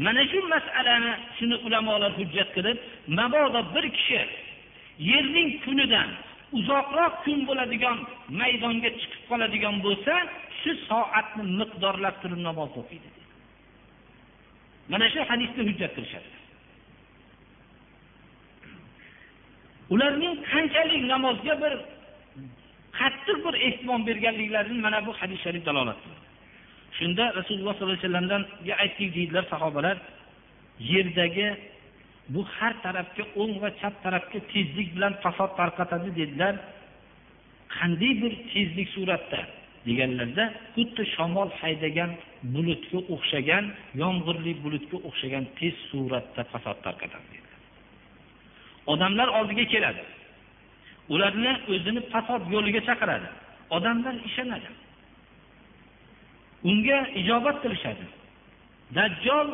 mana 0.04 0.22
shu 0.30 0.38
masalani 0.54 1.12
shuni 1.36 1.56
ulamolar 1.66 2.12
hujjat 2.18 2.48
qilib 2.56 2.78
mabodo 3.18 3.60
bir 3.74 3.84
kishi 3.96 4.22
yerning 5.10 5.48
kunidan 5.64 6.10
uzoqroq 6.58 7.14
kun 7.24 7.38
bo'ladigan 7.48 7.98
maydonga 8.40 8.90
chiqib 9.00 9.22
qoladigan 9.30 9.76
bo'lsa 9.86 10.14
shu 10.60 10.70
soatni 10.88 11.44
miqdorlab 11.60 12.16
turib 12.22 12.40
namoz 12.48 12.72
o'qiydi. 12.82 13.08
Mana 14.92 15.06
shu 15.12 15.20
hadisni 15.30 15.62
hujjat 15.68 15.92
qilishadi. 15.96 16.30
Ularning 19.94 20.34
qanchalik 20.52 21.02
namozga 21.12 21.54
bir 21.62 21.72
qattiq 22.98 23.38
bir 23.46 23.54
ehtimom 23.66 24.00
berganliklarini 24.08 24.80
mana 24.86 24.98
bu 25.06 25.12
hadis 25.20 25.38
sharif 25.44 25.62
dalolat 25.68 25.98
qiladi 26.04 26.27
shunda 26.98 27.24
rasululloh 27.38 27.74
sollallohu 27.74 27.98
alayhi 27.98 28.06
vasallamdan 28.06 28.42
aytdik 28.84 29.08
deydilar 29.16 29.44
sahobalar. 29.52 29.96
Yerdagi 30.92 31.48
bu 32.34 32.40
har 32.54 32.72
tarafga 32.84 33.24
o'ng 33.40 33.54
va 33.62 33.70
chap 33.80 33.94
tarafga 34.04 34.38
tezlik 34.52 34.88
bilan 34.96 35.12
fasod 35.24 35.50
tarqatadi 35.60 36.10
dedilar. 36.20 36.54
Qanday 37.76 38.12
bir 38.22 38.32
tezlik 38.52 38.88
suratda 38.96 39.40
deganlarda 39.86 40.44
xuddi 40.74 41.02
shamol 41.14 41.50
haydagan 41.60 42.10
bulutga 42.54 42.98
o'xshagan 43.14 43.64
yomg'irli 44.02 44.52
bulutga 44.64 44.96
o'xshagan 45.08 45.44
tez 45.58 45.74
suratda 45.90 46.42
fasod 46.52 46.78
tarqatadi 46.86 47.26
dedilar. 47.34 47.58
Odamlar 48.92 49.28
oldiga 49.38 49.64
keladi. 49.74 50.04
Ularni 51.14 51.52
o'zini 51.72 52.00
fasod 52.12 52.42
yo'liga 52.54 52.80
chaqiradi. 52.88 53.28
Odamlar 53.76 54.14
ishonadi. 54.28 54.70
Unga 56.64 56.98
ijobat 57.20 57.62
qilishadi. 57.62 58.06
Dajjol 58.94 59.48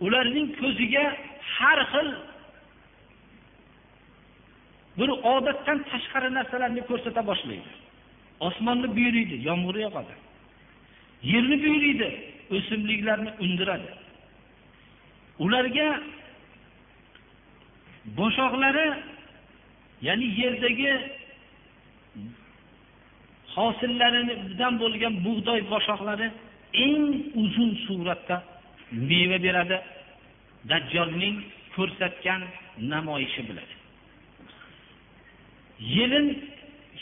ularning 0.00 0.48
ko'ziga 0.60 1.04
har 1.56 1.80
xil 1.92 2.08
bir 4.98 5.10
odatdan 5.34 5.78
tashqari 5.90 6.30
narsalarni 6.38 6.82
ko'rsata 6.90 7.22
boshlaydi. 7.30 7.70
Osmonni 8.48 8.88
buyuriydi 8.96 9.36
yomg'ir 9.48 9.76
yog'adi. 9.86 10.14
Yerni 11.32 11.56
buyuriydi 11.64 12.08
o'simliklarni 12.56 13.30
undiradi. 13.44 13.90
Ularga 15.44 15.88
boshoqlari 18.18 18.88
ya'ni 20.06 20.26
yerdagi 20.40 20.92
hosillaridan 23.56 24.74
bo'lgan 24.82 25.14
bug'doy 25.26 25.60
boshoqlari 25.72 26.28
eng 26.86 27.04
uzun 27.42 27.70
suratda 27.86 28.36
meva 29.08 29.38
beradi. 29.46 29.78
Dajjolning 30.70 31.36
ko'rsatgan 31.74 32.42
namoyishi 32.92 33.42
bilan 33.48 33.68
yelin 35.80 36.26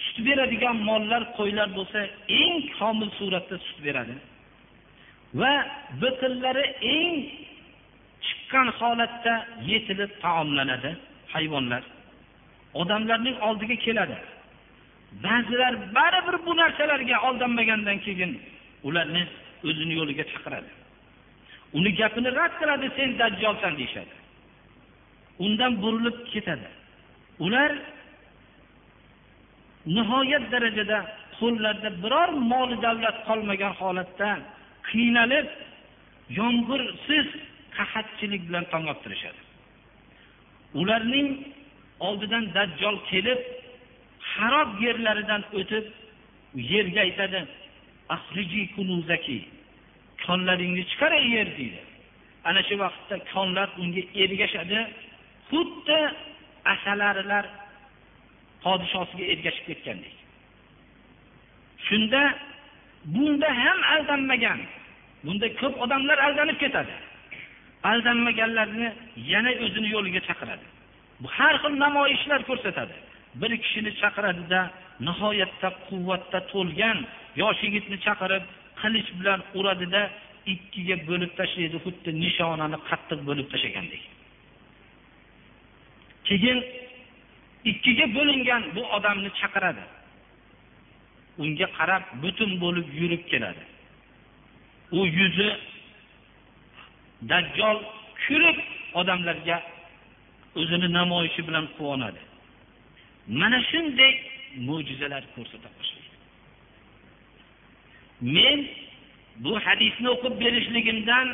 sut 0.03 0.19
beradigan 0.27 0.77
mollar 0.89 1.23
qo'ylar 1.39 1.69
bo'lsa 1.79 2.01
eng 2.41 2.55
komil 2.79 3.11
suratda 3.19 3.57
sut 3.67 3.79
beradi. 3.87 4.15
Va 5.41 5.53
biqinlari 6.03 6.65
eng 6.97 7.15
chiqqan 8.27 8.69
holatda 8.79 9.35
yetilib 9.71 10.11
taomlanadi 10.25 10.91
hayvonlar. 11.35 11.83
Odamlarning 12.81 13.37
oldiga 13.49 13.77
keladi. 13.87 14.17
Ba'zilar 15.13 15.75
baribir 15.97 16.37
bu 16.47 16.53
narsalarga 16.57 17.17
aldanmagandan 17.27 17.99
keyin 18.07 18.33
ularni 18.89 19.23
o'zini 19.69 19.95
yo'liga 20.01 20.25
chaqiradi. 20.33 20.71
Uni 21.79 21.91
gapini 22.01 22.31
rad 22.39 22.53
qiladi 22.61 22.87
sen 22.97 23.11
dajjolsan 23.21 23.73
deyishadi. 23.81 24.15
Undan 25.45 25.73
burilib 25.83 26.19
ketadi. 26.33 26.69
Ular 27.45 27.73
nihoyat 29.97 30.45
darajada 30.53 30.99
qo'llarida 31.39 31.91
biror 32.03 32.31
mol 32.53 32.71
davlat 32.87 33.17
qolmagan 33.29 33.73
holatda 33.81 34.31
qiynalib 34.91 35.49
yomg'irsiz 36.39 37.27
qahatchilik 37.77 38.43
bilan 38.49 38.65
tong 38.73 38.87
ottirishadi. 38.93 39.41
Ularning 40.81 41.29
oldidan 42.09 42.45
dajjol 42.57 42.97
kelib 43.11 43.41
harob 44.33 44.71
yerlaridan 44.85 45.43
o'tib 45.59 45.85
yerga 46.73 47.01
aytadi 47.07 47.41
konlaringni 50.27 50.83
chiqaray 50.91 51.25
yer 51.37 51.49
deydi. 51.59 51.81
Ana 52.49 52.63
shu 52.69 52.75
vaqtda 52.85 53.17
konlar 53.33 53.69
unga 53.83 54.03
ergashadi. 54.23 54.79
Xuddi 55.51 56.01
asalarilar 56.73 57.45
podshosiga 58.65 59.25
ergashib 59.33 59.65
ketgandek. 59.71 60.15
Shunda 61.87 62.23
bunda 63.15 63.49
ham 63.63 63.79
aldanmagan 63.95 64.61
bunda 65.25 65.47
ko'p 65.61 65.75
odamlar 65.85 66.19
aldanib 66.27 66.59
ketadi. 66.65 66.95
Aldanmaganlarni 67.91 68.89
yana 69.33 69.51
o'zini 69.65 69.89
yo'liga 69.97 70.21
chaqiradi. 70.29 70.67
Har 71.37 71.55
xil 71.63 71.75
namoyishlar 71.85 72.41
ko'rsatadi. 72.51 72.97
Bir 73.41 73.51
kishini 73.63 73.91
chaqiradida 74.01 74.61
nihoyatda 75.07 75.69
quvvatda 75.87 76.39
to'lgan 76.53 76.99
yosh 77.41 77.61
yigitni 77.67 77.97
chaqirib 78.07 78.45
qilich 78.81 79.09
bilan 79.19 79.41
uradida 79.59 80.03
ikkiga 80.55 80.97
bo'lib 81.09 81.33
tashlaydi 81.39 81.79
xuddi 81.85 82.11
nishonani 82.25 82.79
qattiq 82.89 83.21
bo'lib 83.29 83.47
tashlagandek. 83.53 84.03
Keyin 86.29 86.59
ikkiga 87.71 88.07
bo'lingan 88.17 88.63
bu 88.77 88.83
odamni 88.97 89.31
chaqiradi. 89.41 89.85
Unga 91.43 91.67
qarab 91.79 92.05
butun 92.23 92.51
bo'lib 92.63 92.89
yurib 93.01 93.23
keladi. 93.31 93.65
U 94.99 95.01
yuzi 95.19 95.51
dajjol 97.31 97.79
kulib 98.25 98.59
odamlarga 99.01 99.57
o'zini 100.61 100.89
namoyishi 100.99 101.43
bilan 101.49 101.67
quvonadi. 101.77 102.21
Mana 103.29 103.59
shunday 103.71 104.13
mo'jizalar 104.69 105.23
ko'rsata 105.35 105.69
boshlaydi 105.77 106.17
men 108.21 108.59
bu 109.45 109.53
hadisni 109.67 110.09
o'qib 110.15 110.35
berishligimdan 110.43 111.27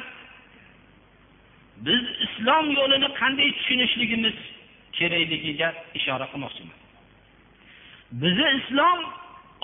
biz 1.87 2.03
islom 2.27 2.67
yo'lini 2.79 3.09
qanday 3.21 3.49
tushunishligimiz 3.59 4.37
kerakligiga 4.99 5.69
ishora 5.99 6.27
qilmoqchiman. 6.33 6.79
Bizni 8.23 8.49
islom 8.61 9.01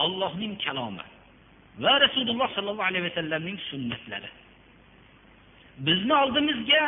ollohning 0.05 0.55
kalomi 0.65 1.05
va 1.85 1.93
rasululloh 2.05 2.49
sollallohu 2.57 2.89
alayhi 2.91 3.05
vasallamning 3.11 3.59
sunnatlari. 3.71 4.31
Bizni 5.87 6.15
oldimizga 6.23 6.83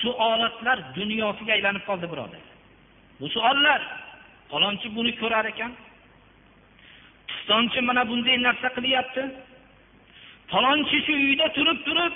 suolatlar 0.00 0.78
dunyosiga 0.98 1.52
aylanib 1.56 1.84
qoldi 1.88 2.06
birodar. 2.12 2.44
Bu 3.20 3.26
suollar 3.36 3.80
falonchi 4.50 4.88
buni 4.96 5.12
ko'rar 5.20 5.44
ekan. 5.52 5.72
Pistonchi 7.28 7.80
mana 7.88 8.02
bunday 8.10 8.36
narsa 8.46 8.68
qilyapti. 8.76 9.22
Falonchi 10.52 10.98
shu 11.06 11.14
uyda 11.26 11.46
turib 11.56 11.78
turib 11.86 12.14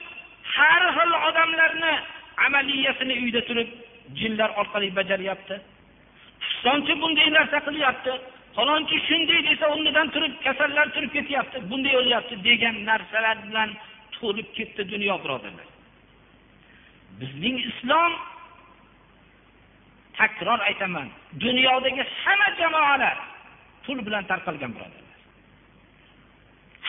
har 0.57 0.83
xil 0.97 1.13
odamlarni 1.29 1.93
amaliyasini 2.47 3.15
uyda 3.25 3.41
turib 3.49 3.69
jinlar 4.21 4.51
orqali 4.61 4.89
bajaryapti. 4.99 5.57
Pistonchi 6.43 6.93
bunday 7.03 7.29
narsa 7.39 7.59
qilyapti. 7.69 8.13
Falonchi 8.57 8.97
shunday 9.09 9.41
desa 9.49 9.67
o'rnidan 9.75 10.09
turib 10.15 10.35
kasallar 10.47 10.87
turib 10.95 11.13
ketyapti 11.17 11.59
bunday 11.71 11.95
o'lyapti 12.01 12.35
degan 12.49 12.77
narsalar 12.91 13.37
bilan 13.47 13.71
to'lib 14.17 14.49
ketdi 14.57 14.83
dunyo 14.93 15.15
birodarlar. 15.25 15.69
Bizning 17.21 17.57
islom 17.71 18.13
takror 20.19 20.61
aytaman 20.69 21.09
dunyodagi 21.45 22.03
hamma 22.25 22.49
jamoalar 22.61 23.17
pul 23.85 23.99
bilan 24.07 24.25
tarqalgan 24.31 24.73
birodarlar. 24.77 25.19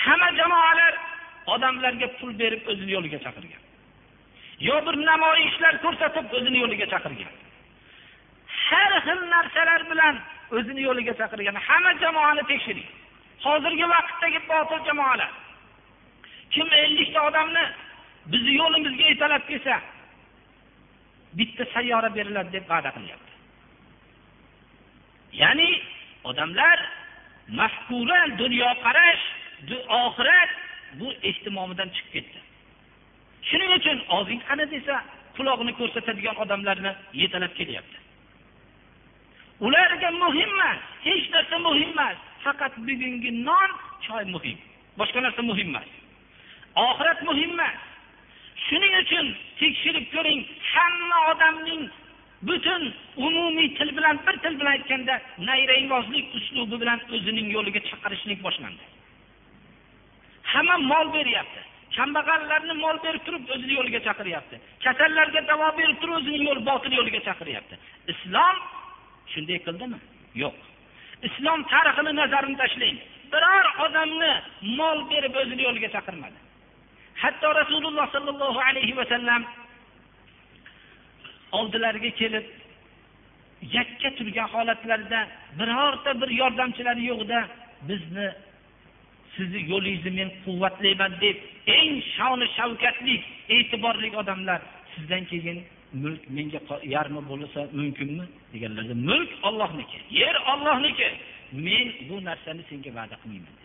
Hamma 0.03 0.29
jamoalar 0.39 0.93
odamlarga 1.53 2.07
pul 2.19 2.31
berib 2.41 2.61
o'zini 2.71 2.91
yo'liga 2.95 3.19
chaqirgan. 3.25 3.61
Yo 4.67 4.75
bir 4.85 4.95
namoyishlar 5.11 5.73
ko'rsatib 5.85 6.25
o'zini 6.37 6.57
yo'liga 6.63 6.87
chaqirgan. 6.93 7.33
Har 8.67 8.91
xil 9.05 9.19
narsalar 9.35 9.81
bilan 9.91 10.15
o'zini 10.57 10.81
yo'liga 10.87 11.13
chaqirgan. 11.21 11.55
Hamma 11.67 11.91
jamoani 12.03 12.43
tekshiring. 12.51 12.89
Hozirgi 13.45 13.85
vaqtdagi 13.93 14.39
botil 14.49 14.79
jamoalar. 14.87 15.31
Kim 16.53 16.67
ellikta 16.83 17.19
odamni 17.29 17.63
bizni 18.31 18.53
yo'limizga 18.61 19.05
yetalab 19.11 19.43
kelsa 19.49 19.75
bitta 21.37 21.63
sayyora 21.73 22.09
beriladi 22.17 22.51
deb 22.55 22.65
va'da 22.71 22.89
qilyapti 22.97 23.33
ya'ni 25.41 25.69
odamlar 26.29 26.79
mafkura 27.59 28.19
dunyoqarash 28.41 29.23
oxirat 29.89 30.51
bu 30.99 31.07
ehtimomidan 31.29 31.89
chiqib 31.95 32.11
ketdi. 32.13 32.39
Shuning 33.49 33.71
uchun 33.79 33.97
og'zing 34.17 34.41
qani 34.47 34.65
desa 34.73 34.95
qulog'ini 35.37 35.73
ko'rsatadigan 35.79 36.35
odamlarni 36.43 36.91
yetalab 37.21 37.53
kelyapti. 37.59 37.97
Ularga 39.65 40.09
muhim 40.23 40.49
emas 40.55 40.79
hech 41.07 41.25
narsa 41.35 41.57
muhim 41.67 41.89
emas 41.95 42.17
faqat 42.43 42.73
bugungi 42.87 43.31
non 43.47 43.69
choy 44.05 44.23
muhim. 44.35 44.57
Boshqa 44.99 45.19
narsa 45.25 45.41
muhim 45.49 45.67
emas. 45.73 45.89
Oxirat 46.87 47.19
muhim 47.29 47.51
emas. 47.55 47.79
Shuning 48.73 48.93
uchun 49.03 49.27
tekshirib 49.59 50.05
ko'ring 50.13 50.39
hamma 50.73 51.17
odamning 51.31 51.83
butun 52.47 52.83
umumiy 53.27 53.69
til 53.77 53.89
bilan 53.97 54.17
bir 54.25 54.35
til 54.43 54.55
bilan 54.59 54.71
aytganda 54.77 55.15
nayrangbozlik 55.49 56.25
uslubi 56.39 56.79
bilan 56.81 56.99
o'zining 57.15 57.47
yo'liga 57.55 57.81
chaqirishlik 57.89 58.39
boshlandi. 58.45 58.85
Hamma 60.53 60.77
mol 60.91 61.07
beryapti. 61.17 61.61
Kambag'allarni 61.97 62.73
mol 62.83 62.97
berib 63.05 63.23
turib 63.27 63.43
o'zini 63.55 63.73
yo'liga 63.79 63.99
chaqiryapti. 64.07 64.55
Kasallarga 64.85 65.41
davo 65.51 65.67
berib 65.79 65.97
turib 66.01 66.15
o'zini 66.19 66.45
yo'l 66.49 66.61
botil 66.69 66.93
yo'liga 66.99 67.21
chaqiryapti. 67.27 67.75
Islom 68.13 68.55
shunday 69.33 69.59
qildimi? 69.67 69.99
Yo'q. 70.43 70.57
Islom 71.29 71.59
tarixini 71.73 72.13
nazarini 72.21 72.57
tashlang. 72.63 72.97
Biror 73.33 73.65
odamni 73.85 74.31
mol 74.79 75.05
berib 75.11 75.39
o'zini 75.43 75.61
yo'liga 75.67 75.91
chaqirmadi. 75.97 76.42
Hatto 77.21 77.47
rasululloh 77.61 78.05
sollallohu 78.15 78.59
alayhi 78.69 78.95
vasallam 79.01 79.41
oldilariga 81.51 82.11
kelib 82.21 82.45
yakka 83.77 84.09
turgan 84.17 84.47
holatlarida 84.53 85.19
birorta 85.59 86.11
bir 86.21 86.29
yordamchilari 86.41 87.03
yo'qda 87.11 87.39
bizni 87.89 88.27
sizni 89.35 89.59
yo'lingizni 89.71 90.11
men 90.19 90.29
quvvatlayman 90.45 91.11
deb 91.23 91.37
eng 91.77 91.93
shoni 92.15 92.47
shavkatli 92.57 93.15
e'tiborli 93.55 94.09
odamlar 94.21 94.59
sizdan 94.93 95.23
keyin 95.31 95.57
mulk 96.03 96.23
menga 96.37 96.59
yarmi 96.95 97.21
bo'lsa 97.31 97.59
mumkinmi 97.79 98.25
deganlarda 98.53 98.95
mulk 99.09 99.31
ollohniki 99.49 99.97
yer 100.21 100.35
ollohniki 100.53 101.09
men 101.67 101.87
bu 102.09 102.15
narsani 102.29 102.63
senga 102.69 102.91
va'da 102.97 103.15
qilmayman. 103.21 103.62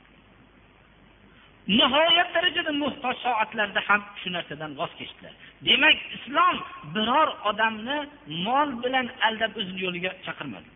Nihoyat 1.69 2.29
darajada 2.35 2.73
muhtoj 2.83 3.17
soatlarda 3.25 3.81
ham 3.89 4.01
shu 4.21 4.29
narsadan 4.37 4.73
voz 4.81 4.93
kechdilar. 4.99 5.35
Demak 5.67 5.97
islom 6.17 6.57
biror 6.95 7.29
odamni 7.51 7.99
mol 8.47 8.69
bilan 8.83 9.07
aldab 9.27 9.53
o'zini 9.61 9.81
yo'liga 9.87 10.11
chaqirmadi. 10.27 10.69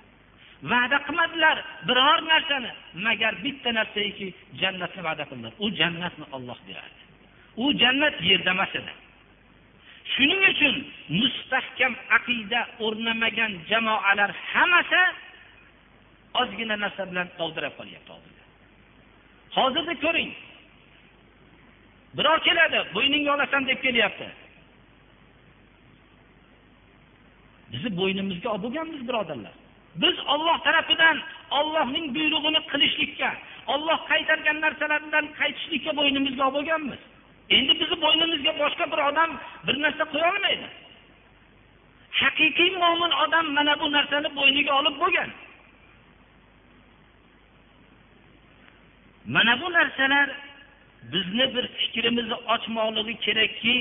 Va'da 0.71 0.99
qilmadilar 1.07 1.57
biror 1.89 2.19
narsani 2.33 2.71
magar 3.07 3.35
bitta 3.45 3.71
narsaki 3.79 4.27
jannatni 4.61 5.03
va'da 5.09 5.25
qildilar. 5.31 5.53
U 5.65 5.67
jannatni 5.81 6.25
olloh 6.37 6.59
beradi. 6.69 7.01
U 7.63 7.65
jannat 7.83 8.17
yerda 8.31 8.51
emas 8.57 8.73
edi. 8.81 8.93
Shuning 10.15 10.43
uchun 10.53 10.77
mustahkam 11.21 11.93
aqida 12.19 12.61
o'rnamagan 12.87 13.53
jamoalar 13.71 14.31
hammasi 14.53 15.03
ozgina 16.41 16.77
narsa 16.85 17.03
bilan 17.11 17.29
dovdirab 17.39 17.75
qolyapti 17.81 18.13
hozirda 19.57 19.95
ko'ring 20.05 20.31
birov 22.17 22.39
keladi 22.47 22.81
bo'yningga 22.95 23.35
olasan 23.35 23.67
deb 23.67 23.83
kelyapti. 23.83 24.29
Bizni 27.73 27.91
bo'ynimizga 28.01 28.49
olib 28.51 28.65
bo'lganmiz 28.67 29.03
birodarlar. 29.09 29.55
Biz 30.03 30.17
olloh 30.35 30.59
tarafidan 30.67 31.17
ollohning 31.59 32.07
buyrug'ini 32.17 32.61
qilishlikka 32.73 33.31
olloh 33.75 33.99
qaytargan 34.11 34.61
narsalardan 34.65 35.27
qaytishlikka 35.41 35.93
bo'ynimizga 35.99 36.43
olib 36.45 36.55
bo'lganmiz. 36.59 37.01
Endi 37.57 37.73
bizni 37.81 37.97
bo'ynimizga 38.05 38.53
boshqa 38.63 38.85
bir 38.93 39.01
odam 39.09 39.31
bir 39.67 39.77
narsa 39.85 40.05
qo'ya 40.13 40.27
olmaydi. 40.33 40.67
Haqiqiy 42.21 42.71
mo'min 42.83 43.13
odam 43.25 43.47
mana 43.57 43.75
bu 43.81 43.87
narsani 43.97 44.29
bo'yniga 44.39 44.73
olib 44.81 44.97
bo'lgan. 45.03 45.31
Mana 49.35 49.61
bu 49.61 49.73
narsalar 49.73 50.29
bizni 51.13 51.55
bir 51.55 51.65
fikrimizni 51.79 52.37
ochmoqligi 52.55 53.15
kerakki 53.27 53.75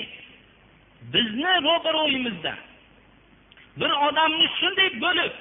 bizni 1.14 1.52
ro'baro'yimizda 1.68 2.54
bir 3.80 3.92
odamni 4.08 4.48
shunday 4.60 4.90
bo'lib 5.06 5.34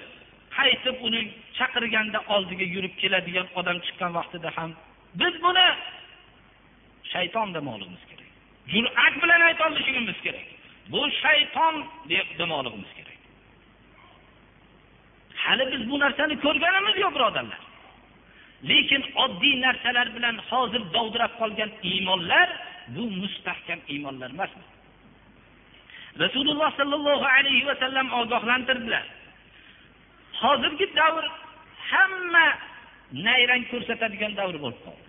qaytib 0.58 0.96
uni 1.06 1.22
chaqirganda 1.58 2.18
oldiga 2.34 2.66
yurib 2.74 2.94
keladigan 3.02 3.46
odam 3.60 3.76
chiqqan 3.86 4.10
vaqtida 4.18 4.50
ham 4.56 4.70
biz 5.20 5.34
buni 5.44 5.68
shayton 7.12 7.54
demoqligimiz 7.54 8.02
kerak. 8.10 8.28
Jur'at 8.72 9.14
bilan 9.22 9.40
aytolishligimiz 9.40 10.18
kerak. 10.24 10.46
Bu 10.92 11.00
shayton 11.22 11.74
deb 12.10 12.28
demoqligimiz 12.38 12.92
kerak. 12.98 13.18
Hali 15.34 15.64
biz 15.72 15.90
bu 15.90 15.98
narsani 15.98 16.40
ko'rganimiz 16.44 16.96
yo'q 17.04 17.14
birodarlar. 17.14 17.60
Lekin 18.68 19.02
oddiy 19.24 19.60
narsalar 19.60 20.08
bilan 20.16 20.36
hozir 20.50 20.82
dovdirab 20.94 21.32
qolgan 21.40 21.70
iymonlar 21.90 22.48
bu 22.94 23.04
mustahkam 23.20 23.80
iymonlar 23.88 24.30
emas. 24.30 24.50
Rasululloh 26.18 26.70
sollallohu 26.80 27.26
alayhi 27.36 27.66
vasallam 27.70 28.06
ogohlantirdilar. 28.20 29.04
Hozirgi 30.42 30.86
davr 31.00 31.24
hamma 31.90 32.46
nayrang 33.26 33.64
ko'rsatadigan 33.72 34.32
davr 34.40 34.56
bo'lib 34.64 34.80
qoldi. 34.86 35.08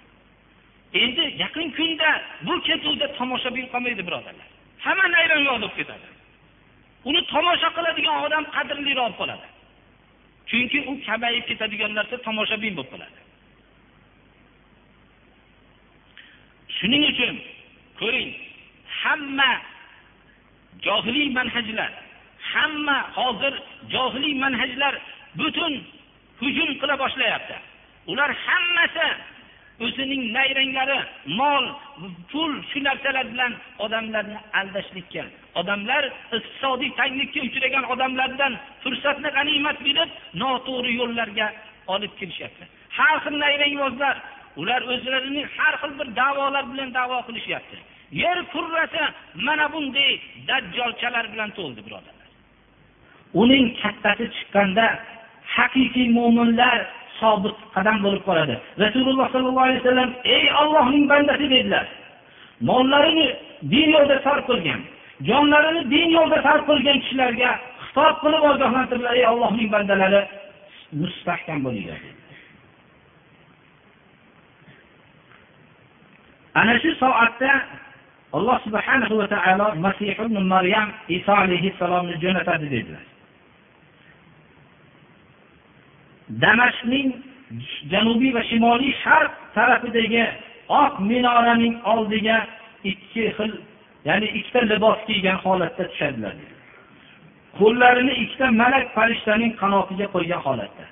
Endi 1.03 1.23
yaqin 1.43 1.67
kunda 1.77 2.09
bu 2.47 2.53
ketuvda 2.67 3.07
tomoshabin 3.19 3.65
qolmaydi 3.73 4.03
birodarlar. 4.07 4.47
Hamma 4.85 5.05
nayrangga 5.15 5.51
olib 5.57 5.73
ketadi. 5.79 6.07
Uni 7.09 7.21
tomosha 7.33 7.69
qiladigan 7.77 8.17
odam 8.25 8.43
qadrliroq 8.55 9.13
qoladi 9.21 9.47
chunki 10.49 10.79
u 10.91 10.93
kamayib 11.05 11.45
ketadigan 11.49 11.91
narsa 11.99 12.15
tomoshabin 12.27 12.73
bo'lib 12.77 12.91
qoladi. 12.93 13.20
Shuning 16.81 17.03
uchun 17.11 17.35
ko'ring 17.99 18.29
hamma 19.01 19.49
johiliy 20.85 21.29
manhajlar 21.37 21.91
hamma 22.53 22.97
hozir 23.17 23.53
johiliy 23.93 24.35
manhajlar 24.43 24.93
butun 25.39 25.73
hujum 26.41 26.69
qila 26.81 26.95
boshlayapti. 27.03 27.55
Ular 28.11 28.31
hammasi 28.45 29.07
o'zining 29.85 30.23
nayranglari 30.35 30.97
mol 31.39 31.65
pul 32.31 32.51
shu 32.71 32.79
narsalar 32.87 33.25
bilan 33.33 33.53
odamlarni 33.85 34.37
aldashlikka 34.59 35.23
odamlar 35.61 36.03
iqtisodiy 36.37 36.91
tanglikka 36.99 37.39
uchragan 37.47 37.85
odamlardan 37.93 38.53
fursatni 38.83 39.29
g'animat 39.37 39.77
bilib 39.87 40.09
noto'g'ri 40.41 40.91
yo'llarga 41.01 41.47
olib 41.93 42.13
kirishyapti 42.19 42.65
har 42.97 43.15
xil 43.23 43.35
nayrangbozlar 43.43 44.15
ular 44.59 44.81
o'zlarining 44.93 45.47
har 45.57 45.73
xil 45.81 45.91
bir 45.99 46.07
da'volar 46.21 46.65
bilan 46.71 46.89
da'vo 46.99 47.17
qilishyapti. 47.27 47.77
Yer 48.21 48.37
kurrasi 48.53 49.03
mana 49.47 49.65
bunday 49.73 50.11
dajjolchalar 50.49 51.25
bilan 51.33 51.49
to'ldi 51.57 51.81
birodarlar. 51.85 52.27
Uning 53.41 53.65
kattasi 53.81 54.25
chiqqanda 54.35 54.85
haqiqiy 55.55 56.07
mo'minlar 56.17 56.77
sobit 57.19 57.57
qadam 57.75 57.97
bo'lib 58.05 58.23
qoladi. 58.29 58.55
Rasululloh 58.83 59.27
sollallohu 59.33 59.65
alayhi 59.67 59.81
vasallam 59.83 60.11
ey 60.35 60.45
ollohning 60.61 61.05
bandasi 61.11 61.45
dedilar. 61.53 61.85
Mollarini 62.69 63.27
din 63.73 63.87
yo'lida 63.95 64.17
sarf 64.25 64.43
qilgan 64.49 64.81
jonlarini 65.29 65.81
din 65.93 66.09
yo'lida 66.17 66.39
sarf 66.47 66.63
qilgan 66.69 66.97
kishilarga 67.03 67.51
xitob 67.85 68.15
qilib 68.23 68.43
ogohlantirdilar 68.51 69.13
ey 69.21 69.25
ollohning 69.33 69.69
bandalari 69.75 70.21
mustahkam 71.01 71.59
bo'linglar 71.65 71.99
ana 76.53 76.79
shu 76.79 76.91
soatda 76.99 77.51
alloh 78.33 78.59
subhanahu 78.63 79.17
va 79.21 79.27
taolo 79.27 79.75
masih 79.75 80.11
ibn 80.11 80.35
maryam 80.47 80.93
iso 81.07 81.31
alayhissalomni 81.31 82.15
jo'natadi 82.23 82.67
dedilar. 82.71 83.05
Damashqning 86.29 87.11
janubiy 87.91 88.31
va 88.33 88.43
shimoliy 88.49 88.93
sharq 89.03 89.31
tarafidagi 89.55 90.23
oq 90.69 90.99
minoraning 90.99 91.75
oldiga 91.83 92.37
ikki 92.83 93.33
xil 93.37 93.51
ya'ni 94.05 94.27
ikkita 94.39 94.61
libos 94.71 94.99
kiygan 95.07 95.37
holatda 95.43 95.83
tushadilar 95.91 96.35
qo'llarini 97.59 98.13
ikkita 98.23 98.51
malak 98.51 98.85
farishtaning 98.95 99.53
qanotiga 99.61 100.07
qo'ygan 100.15 100.41
holatda. 100.45 100.85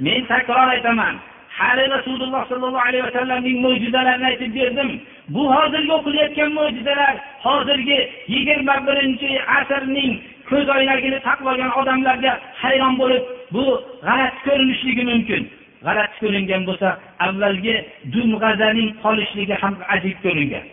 Men 0.00 0.26
takror 0.30 0.68
aytaman 0.74 1.14
hali 1.58 1.84
rasululloh 1.96 2.42
sollallohu 2.50 2.86
alayhi 2.88 3.04
vasallamning 3.08 3.56
mo'jizalarini 3.64 4.26
aytib 4.30 4.52
berdim. 4.58 4.90
Bu 5.34 5.42
hozirgi 5.54 5.92
o'qilayotgan 5.98 6.50
mo'jizalar 6.58 7.14
hozirgi 7.46 7.98
yigirma 8.34 8.76
birinchi 8.86 9.30
asrning 9.58 10.12
ko'z 10.50 10.66
oynagini 10.76 11.18
taqib 11.26 11.46
olgan 11.52 11.72
odamlarga 11.80 12.32
hayron 12.62 12.94
bo'lib 13.02 13.24
bu 13.54 13.64
g'alati 14.06 14.38
ko'rinishligi 14.46 15.04
mumkin. 15.10 15.42
G'alati 15.86 16.16
ko'ringan 16.22 16.62
bo'lsa 16.68 16.88
avvalgi 17.26 17.76
dumg'azaning 18.14 18.90
qolishligi 19.04 19.54
ham 19.62 19.74
ajib 19.94 20.16
ko'ringan. 20.24 20.64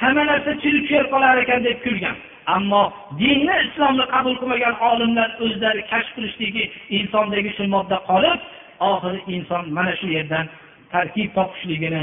Hamma 0.00 0.22
narsa 0.30 0.50
chirib 0.62 0.84
tushib 0.86 1.06
qolar 1.14 1.34
ekan 1.44 1.60
deb 1.68 1.78
kulgan. 1.86 2.16
Ammo 2.56 2.82
dinni 3.20 3.56
islomni 3.66 4.04
qabul 4.14 4.34
qilmagan 4.40 4.74
olimlar 4.90 5.28
o'zlari 5.44 5.82
kashf 5.90 6.10
qilishligi 6.16 6.64
insondagi 6.98 7.50
shu 7.56 7.64
modda 7.74 7.98
qolib 8.10 8.40
oxiri 8.80 9.20
inson 9.36 9.64
mana 9.76 9.92
shu 10.00 10.06
yerdan 10.16 10.46
tarkib 10.92 11.28
topishligini 11.36 12.02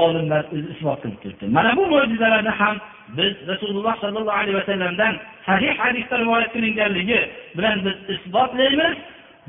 olimlar 0.00 0.42
o'zi 0.52 0.68
isbot 0.74 0.98
qilib 1.02 1.18
turibdi. 1.22 1.44
Mana 1.56 1.70
bu 1.78 1.84
mo'jizalarni 1.92 2.52
ham 2.60 2.76
biz 3.18 3.34
rasululloh 3.50 3.94
sollallohu 4.02 4.38
alayhi 4.40 4.56
vasallamdan 4.60 5.14
sahih 5.46 5.72
hadisda 5.82 6.14
rivoyat 6.22 6.50
qilinganligi 6.54 7.20
bilan 7.56 7.76
biz 7.86 7.96
isbotlaymiz. 8.14 8.96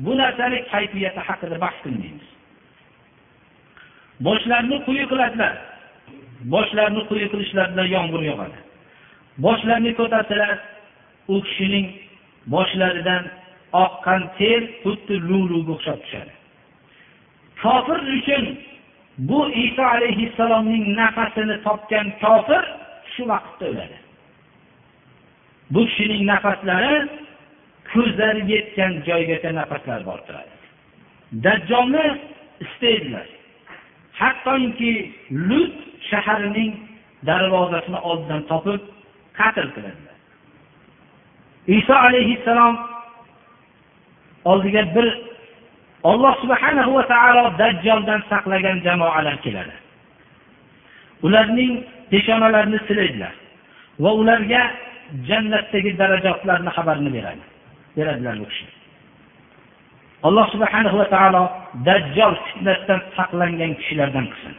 Bu 0.04 0.12
narsani 0.18 0.58
kayfiyati 0.72 1.20
haqida 1.28 1.56
bahs 1.64 1.78
qilmaymiz. 1.84 2.26
Boshlarini 4.26 4.78
quyi 4.86 5.04
qiladilar. 5.12 5.54
Boshlarini 6.52 7.02
quyi 7.10 7.26
qilishlari 7.32 7.70
bilan 7.72 7.88
yomg'ir 7.96 8.22
yog'adi. 8.30 8.58
Boshlarini 9.44 9.92
ko'tarsalar 10.00 10.52
u 11.32 11.36
kishining 11.46 11.86
boshlaridan 12.54 13.22
oqqan 13.72 14.22
ter 14.38 14.60
xuddi 14.82 15.14
lu'luga 15.28 15.72
o'xshab 15.76 15.98
tushadi. 16.04 16.32
Kofir 17.62 18.00
uchun 18.16 18.44
bu 19.18 19.40
iso 19.50 19.82
alayhissalomning 19.82 20.84
nafasini 21.00 21.56
topgan 21.66 22.06
kofir 22.22 22.64
shu 23.12 23.22
vaqtda 23.32 23.64
o'ladi. 23.72 23.98
Bu 25.70 25.80
kishining 25.88 26.22
nafaslari 26.32 26.96
ko'zlari 27.92 28.42
yetgan 28.52 28.92
joygacha 29.08 29.50
nafaslar 29.60 30.00
borib 30.08 30.24
turadi. 30.28 30.52
Dajjolni 31.44 32.06
istaydilar. 32.64 33.26
Hattoki 34.20 34.92
lut 35.48 35.74
shaharining 36.10 36.72
darvozasini 37.28 37.98
oldidan 38.08 38.42
topib 38.50 38.82
qatl 39.38 39.68
qiladilar. 39.74 40.16
Iso 41.78 41.94
alayhissalom 42.08 42.74
oldiga 44.50 44.82
bir 44.94 45.06
alloh 46.10 46.34
subhanahu 46.42 46.90
va 46.98 47.04
taolo 47.12 47.44
dajjoldan 47.60 48.20
saqlagan 48.30 48.76
jamoalar 48.86 49.36
keladi. 49.44 49.74
Ularning 51.26 51.72
peshonalarini 52.10 52.78
silaydilar 52.88 53.34
va 54.02 54.10
ularga 54.20 54.62
jannatdagi 55.28 55.90
darajotlarni 56.00 56.70
xabarini 56.76 57.10
beradi 57.16 57.44
beradilar 57.96 58.34
bu 58.42 58.46
kishi. 58.50 58.66
Alloh 60.26 60.46
subhanahu 60.54 60.96
va 61.00 61.06
taolo 61.14 61.42
dajjol 61.88 62.34
fitnasidan 62.46 63.00
saqlangan 63.16 63.72
kishilardan 63.80 64.26
qilsin. 64.32 64.54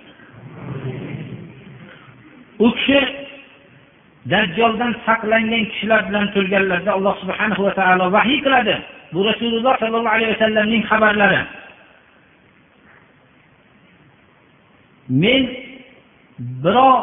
U 2.66 2.68
kishi 2.78 3.00
dajjoldan 4.32 4.92
saqlangan 5.08 5.64
kishilar 5.72 6.00
bilan 6.08 6.26
turganlarida 6.36 6.92
alloh 6.98 7.16
subhanahu 7.24 7.62
va 7.68 7.74
taolo 7.80 8.06
vahiy 8.18 8.40
qiladi. 8.46 8.76
Bu 9.14 9.20
rasululloh 9.30 9.74
sollallohu 9.80 10.16
alayhi 10.18 10.34
vasallamning 10.36 10.84
xabarlari. 10.90 11.42
Men 15.10 15.44
biror 16.64 16.96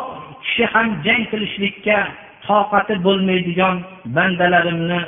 kishi 0.45 0.65
ham 0.73 0.87
jang 1.05 1.23
qilishlikka 1.31 1.99
toqati 2.47 2.95
bo'lmaydigan 3.07 3.77
bandalarimni 4.17 5.01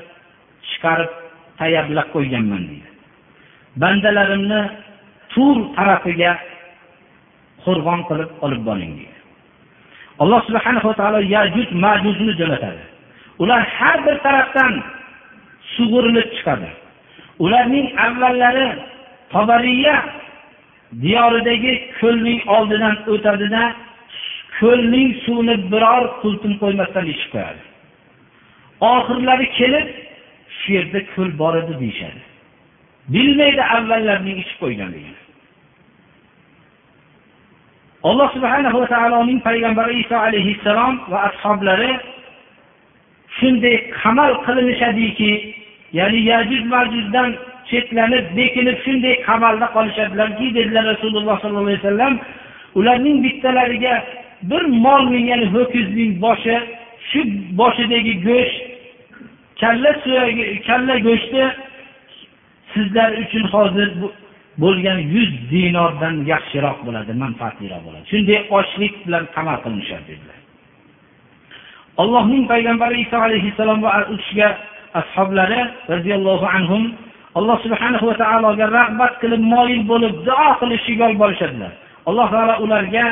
chiqarib 0.69 1.13
tayyorlab 1.59 2.09
qo'yganman 2.15 2.63
deydi. 2.71 2.89
Bandalarimni 3.83 4.61
tur 5.33 5.57
tarafiga 5.77 6.33
qo'rg'on 7.65 8.01
qilib 8.09 8.31
olib 8.45 8.63
boring 8.69 8.93
deydi. 8.99 9.17
Alloh 10.23 10.41
subhanava 10.49 10.93
taolo 11.01 11.21
yajuj 11.35 11.69
majuzni 11.85 12.33
jo'natadi. 12.41 12.83
Ular 13.43 13.61
har 13.77 13.99
bir 14.07 14.17
tarafdan 14.27 14.73
sug'urilib 15.75 16.29
chiqadi. 16.37 16.69
Ularning 17.45 17.89
avvallari 18.07 18.69
tobariya 19.33 19.97
diyoridagi 21.03 21.73
ko'lning 22.01 22.41
oldidan 22.57 22.97
o'tadida 23.13 23.63
ko'lning 24.61 25.09
suvini 25.25 25.57
biror 25.73 26.05
qultum 26.23 26.53
qo'ymasdan 26.63 27.07
ichib 27.13 27.31
qo'yadi. 27.35 27.63
Oxirlari 28.95 29.47
kelib 29.59 29.87
shu 30.59 30.69
yerda 30.77 31.01
ko'l 31.15 31.31
bor 31.41 31.55
edi 31.63 31.75
deyishadi. 31.83 32.21
Bilmaydi 33.15 33.63
avvallarning 33.77 34.37
ichib 34.43 34.59
qo'yganligini 34.65 35.27
alloh 38.09 38.29
subhana 38.35 38.71
va 38.75 38.87
taoloning 38.87 39.41
payg'ambari 39.49 39.95
iso 40.03 40.17
alayhissalom 40.27 40.95
va 41.11 41.19
ashoblari 41.29 41.93
shunday 43.39 43.77
qamal 44.01 44.33
qilinishadiki 44.47 45.31
ya'ni 45.99 46.21
yajuj 46.31 46.63
majuzdan 46.75 47.29
chetlanib 47.71 48.25
bekinib 48.39 48.79
shunday 48.85 49.15
qamalda 49.29 49.67
qolishadilarki 49.77 50.47
dedilar 50.57 50.85
rasululloh 50.93 51.37
sollallohu 51.43 51.69
alayhi 51.69 51.83
vasallam 51.85 52.15
ularning 52.79 53.19
bittalariga 53.25 53.95
bir 54.51 54.63
molning 54.85 55.27
ya'ni 55.33 55.47
ho'kizning 55.55 56.13
boshi 56.25 56.57
shu 57.11 57.21
boshidagi 57.61 58.15
go'sht 58.29 58.63
kalla 59.61 59.91
suyagi 60.03 60.45
kalla 60.69 60.95
go'shti 61.07 61.43
sizlar 62.73 63.11
uchun 63.23 63.45
hozir 63.55 63.89
bo'lgan 64.63 64.99
yuz 65.15 65.31
dinordan 65.53 66.15
yaxshiroq 66.33 66.79
bo'ladi 66.87 67.13
manfaatliroq 67.25 67.83
bo'ladi. 67.87 68.05
Shunday 68.13 68.39
ochlik 68.59 68.95
bilan 69.07 69.25
qamal 69.37 69.57
qilinishadi 69.65 70.07
dedilar. 70.11 70.39
Allohning 72.03 72.45
payg'ambari 72.53 72.97
iso 73.05 73.17
alayhissalom 73.27 73.79
va 73.85 73.91
u 74.13 74.17
kishiga 74.21 74.49
ashoblari 74.95 75.61
roziyallohu 75.93 76.47
anhu 76.57 76.77
alloh 77.39 77.57
subhanahu 77.65 78.07
va 78.11 78.15
taologa 78.23 78.67
rag'bat 78.79 79.13
qilib 79.23 79.43
moyil 79.55 79.83
bo'lib 79.91 80.15
duo 80.29 80.49
qilishga 80.61 81.05
yolborishadilar. 81.09 81.73
Alloh 82.09 82.27
taolo 82.35 82.55
ularga 82.65 83.05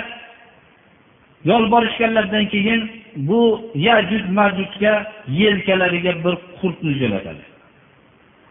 yolborishganlaridan 1.50 2.44
keyin 2.54 2.80
bu 3.28 3.40
yajud 3.74 4.24
majudga 4.38 4.94
yelkalariga 5.40 6.12
bir 6.24 6.34
qurtni 6.60 6.92
jo'natadi 7.00 7.44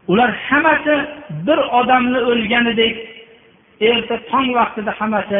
ular 0.07 0.31
hammasi 0.49 0.95
bir 1.47 1.59
odamni 1.79 2.19
o'lganidek 2.31 2.95
erta 3.89 4.15
tong 4.31 4.47
vaqtida 4.59 4.91
hammasi 4.99 5.39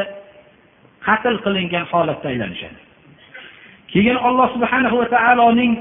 qatl 1.06 1.36
qilingan 1.46 1.86
holatda 1.92 2.28
aylanishadi. 2.34 2.80
Keyin 3.92 4.18
alloh 4.28 4.48
subhanahu 4.56 4.96
va 5.02 5.08
taoloning 5.16 5.74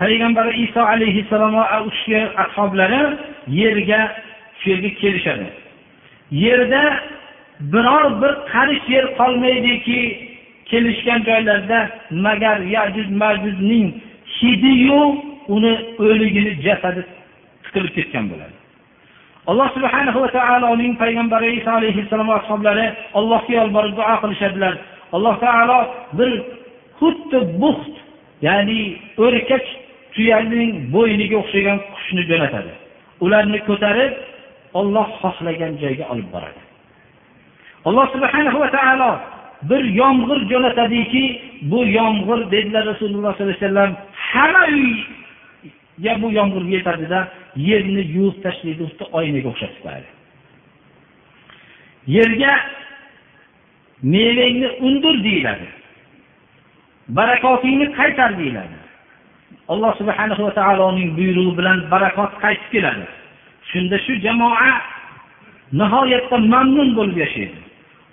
payg'ambari 0.00 0.52
iso 0.64 0.80
alayhissalom 0.94 1.54
va 1.54 1.82
u 1.86 1.90
kishi 1.90 2.20
ashoblari 2.44 3.02
yerga 3.48 4.00
shu 4.60 4.70
yerga 4.70 4.90
kelishadi. 5.00 5.46
Yerda 6.44 6.82
biror 7.72 8.04
bir 8.22 8.32
qarish 8.52 8.84
yer 8.94 9.04
qolmaydiki 9.18 10.00
kelishgan 10.70 11.20
joylarda 11.28 11.78
magar 12.26 12.58
yajud 12.76 13.10
majudning 13.22 13.88
hidiyu 14.38 15.02
uni 15.54 15.74
o'ligini 15.98 16.52
jasadi 16.66 17.02
tiqilib 17.64 17.92
ketgan 17.96 18.24
bo'ladi. 18.30 18.54
Alloh 19.50 19.68
subhanahu 19.76 20.18
va 20.24 20.30
taoloning 20.38 20.92
payg'ambari 21.02 21.48
iso 21.58 21.70
alayhissalom 21.80 22.28
va 22.32 22.36
ashoblari 22.42 22.86
allohga 23.18 23.52
yolborib 23.60 23.94
duo 23.98 24.14
qilishadilar. 24.22 24.74
Alloh 25.16 25.34
taolo 25.44 25.78
bir 26.18 26.30
xuddi 26.98 27.38
buxt 27.62 27.94
ya'ni 28.46 28.80
o'rkach 29.24 29.68
tuyaning 30.14 30.70
bo'yniga 30.94 31.36
o'xshagan 31.42 31.78
qushni 31.92 32.22
jo'natadi. 32.30 32.72
Ularni 33.24 33.58
ko'tarib 33.68 34.12
olloh 34.80 35.08
xohlagan 35.20 35.72
joyga 35.82 36.04
olib 36.12 36.28
boradi. 36.34 36.60
Alloh 37.88 38.06
subhanahu 38.14 38.58
va 38.62 38.68
taolo 38.76 39.12
bir 39.70 39.82
yomg'ir 40.00 40.38
jo'natadiki 40.52 41.24
bu 41.70 41.80
yomg'ir 41.98 42.40
dedilar 42.54 42.84
rasululloh 42.92 43.32
sollallohu 43.34 43.56
alayhi 43.56 43.64
vasallam 43.64 43.90
hamma 44.30 44.62
uyga 44.74 46.12
bu 46.22 46.28
yomg'ir 46.38 46.64
yetadida 46.74 47.20
yerni 47.68 48.02
yuvib 48.16 48.36
tashlaydi 48.44 48.82
xuddi 48.90 49.04
oynaga 49.18 49.48
o'xshatib 49.52 49.80
qo'yadi 49.84 50.08
yerga 52.16 52.52
mevangni 54.02 54.68
undir 54.86 55.24
deyiladi. 55.24 55.68
Barakotingni 57.08 57.92
qaytar 57.98 58.38
deyiladi. 58.38 58.76
Alloh 59.72 59.92
subhana 60.00 60.34
va 60.46 60.52
taoloning 60.60 61.10
buyrug'i 61.18 61.52
bilan 61.58 61.78
barakot 61.92 62.32
qaytib 62.42 62.68
keladi. 62.74 63.04
Shunda 63.70 63.96
shu 64.04 64.12
jamoa 64.24 64.70
nihoyatda 65.80 66.36
mamnun 66.54 66.88
bo'lib 66.98 67.16
yashaydi. 67.24 67.58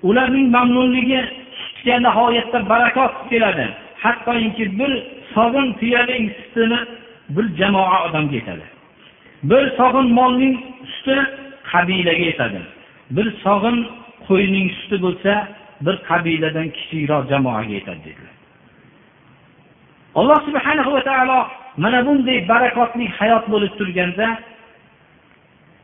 Ularning 0.07 0.47
mamnunligi 0.55 1.19
sutga 1.61 1.95
nihoyatda 2.05 2.59
barakot 2.71 3.13
keladi. 3.29 3.65
Hattoki 4.03 4.65
bir 4.79 4.91
sog'in 5.35 5.67
tuyaning 5.79 6.25
sutini 6.39 6.79
bir 7.35 7.45
jamoa 7.59 7.97
odamga 8.05 8.35
yetadi. 8.39 8.65
Bir 9.49 9.63
sog'in 9.79 10.07
molning 10.17 10.55
suti 10.93 11.17
qabilaga 11.71 12.23
yetadi. 12.31 12.61
Bir 13.15 13.27
sog'in 13.45 13.77
qo'yning 14.27 14.67
suti 14.79 14.97
bo'lsa 15.05 15.33
bir 15.85 15.95
qabiladan 16.09 16.67
kichikroq 16.77 17.23
jamoaga 17.31 17.73
yetadi 17.77 18.01
dedilar. 18.07 18.38
Alloh 20.15 20.39
subhana 20.47 20.83
va 20.95 21.01
taolo 21.09 21.39
mana 21.77 21.99
bunday 22.07 22.39
barakotli 22.51 23.05
hayot 23.19 23.45
bo'lib 23.53 23.73
turganda 23.79 24.27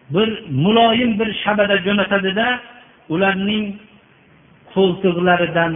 bir 0.09 0.29
muloyim 0.63 1.11
bir 1.19 1.29
shabada 1.43 1.75
jo'natadida 1.85 2.47
ularning 3.13 3.65
qo'ltiqlaridan 4.73 5.71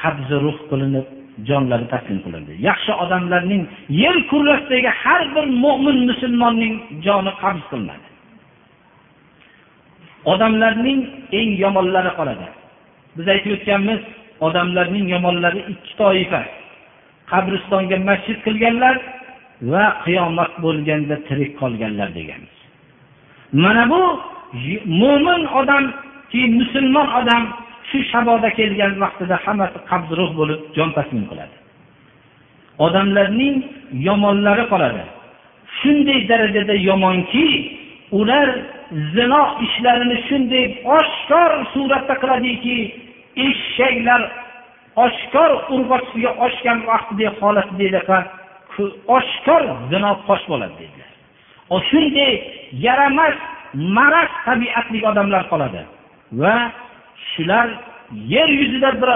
qabzi 0.00 0.36
ruh 0.44 0.58
qilinib 0.70 1.06
jonlari 1.48 1.86
taslim 1.92 2.18
qilindi. 2.24 2.52
Yaxshi 2.68 2.92
odamlarning 3.04 3.62
yer 4.02 4.16
kurrasidagi 4.30 4.90
har 5.02 5.22
bir 5.34 5.46
mo'min 5.64 5.98
musulmonning 6.10 6.74
joni 7.06 7.32
qabz 7.42 7.62
qilinadi. 7.70 8.06
Odamlarning 10.32 11.00
eng 11.38 11.50
yomonlari 11.64 12.10
qoladi. 12.18 12.46
Biz 13.16 13.26
aytib 13.34 13.52
o'tganmiz 13.56 14.00
odamlarning 14.46 15.06
yomonlari 15.14 15.60
ikki 15.72 15.92
toifa. 16.00 16.42
Qabristonga 17.30 17.98
masjid 18.08 18.38
qilganlar 18.46 18.96
va 19.72 19.84
qiyomat 20.04 20.52
bo'lganda 20.64 21.16
tirik 21.28 21.52
qolganlar 21.60 22.08
deganmiz. 22.18 22.56
Mana 23.52 23.84
bu 23.92 24.02
mo'min 25.02 25.42
odam 25.60 25.84
keyin 26.30 26.52
musulmon 26.60 27.08
odam 27.20 27.42
shu 27.88 27.98
shaboda 28.10 28.48
kelgan 28.58 28.92
vaqtida 29.02 29.36
hammasi 29.44 29.78
qabzruh 29.90 30.30
bo'lib 30.38 30.60
jon 30.76 30.90
taslim 30.96 31.24
qiladi. 31.30 31.56
Odamlarning 32.86 33.56
yomonlari 34.08 34.64
qoladi. 34.72 35.02
Shunday 35.78 36.20
darajada 36.30 36.74
yomonki 36.88 37.46
ular 38.20 38.48
zino 39.14 39.42
ishlarini 39.66 40.16
shunday 40.28 40.66
oshkor 40.98 41.50
suratda 41.72 42.14
qiladiki 42.22 42.76
eshaklar 43.46 44.22
oshkor 45.04 45.50
urg'ochisiga 45.74 46.30
oshgan 46.46 46.78
vaqtidagi 46.90 47.36
holatda 47.40 48.18
oshkor 49.16 49.62
zino 49.90 50.10
fosh 50.26 50.44
bo'ladi 50.50 50.74
dedilar 50.82 51.10
shunday 51.90 52.32
yaramas 52.86 53.36
maraz 53.74 54.30
tabiatli 54.46 54.98
odamlar 55.10 55.42
qoladi 55.50 55.82
va 56.40 56.56
shular 57.30 57.68
yer 58.34 58.48
yuzida 58.60 58.90
bir 59.02 59.10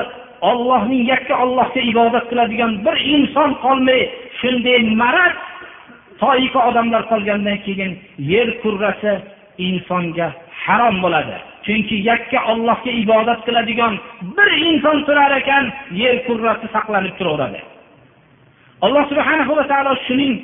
ollohning 0.50 1.02
yakka 1.12 1.34
ollohga 1.44 1.80
ibodat 1.92 2.24
qiladigan 2.30 2.72
bir 2.84 2.96
inson 3.14 3.50
qolmay 3.64 4.00
shunday 4.40 4.78
maraz 5.02 5.34
toifa 6.22 6.60
odamlar 6.68 7.02
qolgandan 7.12 7.58
keyin 7.66 7.92
yer 8.32 8.48
kurrasi 8.62 9.12
insonga 9.58 10.32
harom 10.64 10.96
bo'ladi. 11.04 11.36
Chunki 11.66 11.96
yakka 12.10 12.38
ollohga 12.52 12.90
ibodat 13.02 13.40
qiladigan 13.46 13.94
bir 14.36 14.50
inson 14.68 14.98
turar 15.06 15.32
ekan 15.40 15.64
yer 16.02 16.16
kurrasi 16.26 16.66
saqlanib 16.74 17.14
turaveradi. 17.18 17.60
Alloh 18.84 19.04
subhanahu 19.10 19.52
va 19.58 19.64
taolo 19.70 19.92
shuning 20.06 20.34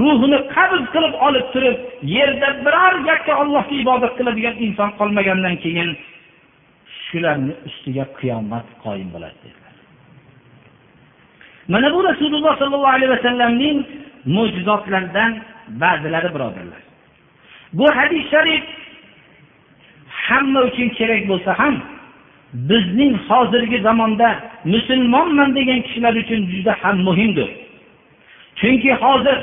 ruhini 0.00 0.38
qabz 0.54 0.82
qilib 0.94 1.14
olib 1.26 1.46
turib 1.54 1.76
yerda 2.16 2.48
biror 2.66 2.94
yakka 3.10 3.32
ollohga 3.42 3.74
ibodat 3.82 4.12
qiladigan 4.18 4.54
inson 4.66 4.90
qolmagandan 4.98 5.56
keyin 5.64 5.90
shularni 7.04 7.54
ustiga 7.68 8.04
qiyomat 8.18 8.66
qoyim 8.84 9.08
bo'ladi 9.14 9.38
dedilar. 9.44 9.74
Mana 11.72 11.88
bu 11.94 12.00
rasululloh 12.10 12.52
sollallohu 12.60 12.94
alayhi 12.96 13.12
vasallamning 13.16 13.78
mo'jizotlaridan 14.36 15.30
ba'zilari 15.82 16.28
birodarlar. 16.34 16.82
Bu 17.72 17.86
hadis 17.96 18.30
sharif 18.30 18.64
hamma 20.26 20.60
uchun 20.68 20.88
kerak 20.98 21.22
bo'lsa 21.30 21.58
ham 21.60 21.74
bizning 22.52 23.14
hozirgi 23.28 23.78
zamonda 23.82 24.28
musulmonman 24.64 25.54
degan 25.54 25.80
kishilar 25.86 26.14
uchun 26.22 26.40
juda 26.52 26.72
ham 26.82 26.96
muhimdir. 27.08 27.48
Chunki 28.60 28.92
hozir 29.02 29.38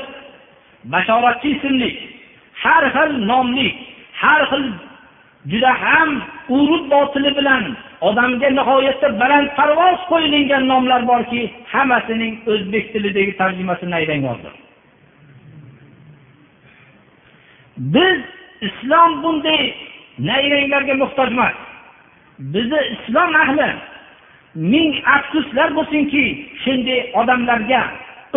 bashoratchi 0.92 1.48
ismli 1.56 1.90
har 2.62 2.84
xil 2.94 3.10
nomli 3.30 3.68
har 4.22 4.42
xil 4.50 4.64
juda 5.50 5.72
ham 5.82 6.10
urug' 6.48 6.86
botili 6.92 7.30
bilan 7.38 7.62
odamga 8.08 8.48
nihoyatda 8.58 9.08
balandparvoz 9.20 9.98
qo'yilgan 10.10 10.64
nomlar 10.72 11.00
borki 11.12 11.42
hammasining 11.72 12.34
o'zbek 12.52 12.84
tilidagi 12.92 13.32
tarjimasini 13.40 13.90
nayrang 13.96 14.24
biz 17.80 18.20
islom 18.60 19.22
bunday 19.22 19.74
nayranglarga 20.18 20.94
muhtoj 21.02 21.28
emas 21.32 21.56
bizni 22.38 22.80
islom 22.94 23.34
ahli 23.42 23.68
ming 24.54 24.92
afsuslar 25.16 25.68
bo'lsinki 25.78 26.24
shunday 26.62 27.00
odamlarga 27.20 27.82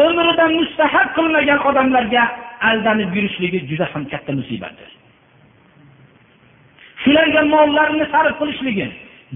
umrida 0.05 0.45
mustahab 0.57 1.07
qilmagan 1.17 1.59
odamlarga 1.69 2.23
aldanib 2.69 3.15
yurishligi 3.17 3.59
juda 3.69 3.85
ham 3.93 4.03
katta 4.11 4.31
musibatdir. 4.39 4.89
Shularga 7.03 7.41
mollarini 7.53 8.05
sarf 8.13 8.33
qilishligi 8.41 8.87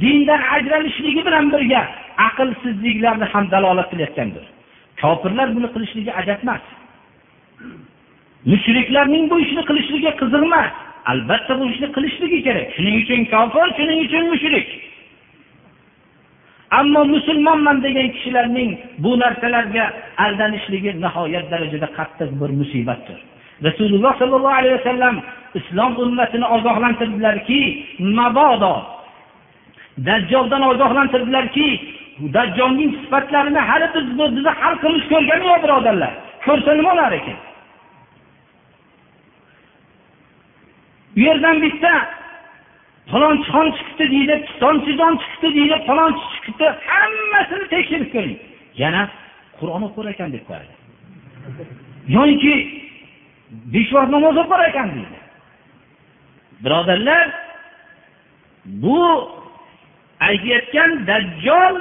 dindan 0.02 0.42
ajralishligi 0.56 1.22
bilan 1.28 1.46
birga 1.54 1.82
aqlsizliklarni 2.28 3.26
ham 3.34 3.46
dalolat 3.54 3.88
qilayotgandir. 3.92 4.46
Kofirlar 5.02 5.48
buni 5.56 5.68
qilishligi 5.74 6.12
ajab 6.22 6.40
emas 6.46 6.64
mushriklarning 8.46 9.30
bu 9.30 9.40
ishni 9.40 9.62
qilishligi 9.70 10.12
qiziq 10.22 10.44
emas 10.50 10.72
albatta 11.12 11.60
bu 11.60 11.66
ishni 11.72 11.88
qilishligi 11.96 12.40
kerak. 12.48 12.68
Shuning 12.76 12.96
uchun 13.04 13.22
kofir 13.34 13.68
shuning 13.78 14.00
uchun 14.06 14.24
mushrik. 14.34 14.68
Ammo 16.80 17.02
musulmonman 17.14 17.78
degan 17.86 18.08
kishilarning 18.16 18.70
bu 19.04 19.12
narsalarga 19.20 19.86
aldanishligi 20.26 20.92
nihoyat 21.04 21.46
darajada 21.52 21.88
qattiq 21.98 22.30
bir 22.42 22.50
musibatdir. 22.60 23.20
Rasululloh 23.68 24.14
sollallohu 24.22 24.58
alayhi 24.62 24.78
vasallam 24.80 25.16
islom 25.60 25.92
ummatini 26.04 26.46
ogohlantirdilarki 26.56 27.62
mabodo. 28.18 28.76
Dajjoldan 30.08 30.62
ogohlantirdilarki 30.72 31.68
dajjolning 32.36 32.92
sifatlarini 33.02 33.62
hali 33.70 33.88
biz 33.96 34.06
bizni 34.20 34.52
xalqimiz 34.62 35.04
ko'rgani 35.12 35.46
yo'q 35.52 35.60
birodarlar. 35.64 36.14
Ko'rsa 36.46 36.72
nima 36.80 36.92
bo'lar 36.92 37.12
ekan? 37.20 37.38
U 41.18 41.20
yerdan 41.28 41.58
bitta 41.66 41.94
falonchi 43.12 43.48
xon 43.54 43.68
chiqibdi 43.78 44.06
deydi 44.14 44.36
pistonchijon 44.46 45.14
chiqibdi 45.22 45.50
deydi 45.58 45.76
falonchi 45.88 46.26
chiqibdi. 46.34 46.68
Hammasini 46.92 47.66
tekshirib 47.74 48.10
ko'ring. 48.16 48.38
Yana 48.84 49.04
qur'on 49.60 49.82
o'qir 49.88 50.06
ekan 50.14 50.30
deb 50.36 50.44
qo'yadi 50.50 50.74
yoki 52.16 52.56
besh 53.74 53.92
vaqt 53.96 54.10
namoz 54.16 54.38
o'qir 54.44 54.60
ekan 54.70 54.88
deydi. 54.96 55.20
Birodarlar 56.64 57.26
bu 58.84 59.00
aytayotgan 60.28 60.92
dajjol 61.10 61.76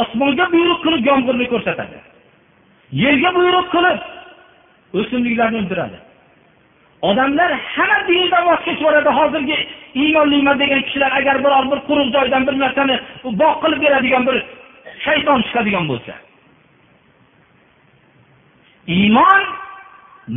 osmonga 0.00 0.46
buyruq 0.54 0.78
qilib 0.84 1.02
yomg'irni 1.10 1.46
ko'rsatadi. 1.52 1.98
Yerga 3.02 3.30
buyruq 3.38 3.66
qilib 3.74 4.00
o'simliklarni 4.98 5.58
undiradi. 5.62 5.98
Odamlar 7.02 7.50
hamma 7.74 7.98
dindan 8.08 8.42
voz 8.48 8.60
kechib 8.64 8.80
yuboradi 8.80 9.10
hozirgi 9.18 9.58
iymonliman 9.94 10.58
degan 10.58 10.82
kishilar 10.86 11.12
agar 11.20 11.36
biror 11.44 11.64
bir 11.72 11.80
quruq 11.88 12.08
joydan 12.16 12.42
bir 12.46 12.54
narsani 12.62 12.96
bog' 13.40 13.56
qilib 13.62 13.80
beradigan 13.84 14.22
bir 14.28 14.36
shayton 15.04 15.40
chiqadigan 15.46 15.84
bo'lsa. 15.90 16.14
Iymon 18.96 19.42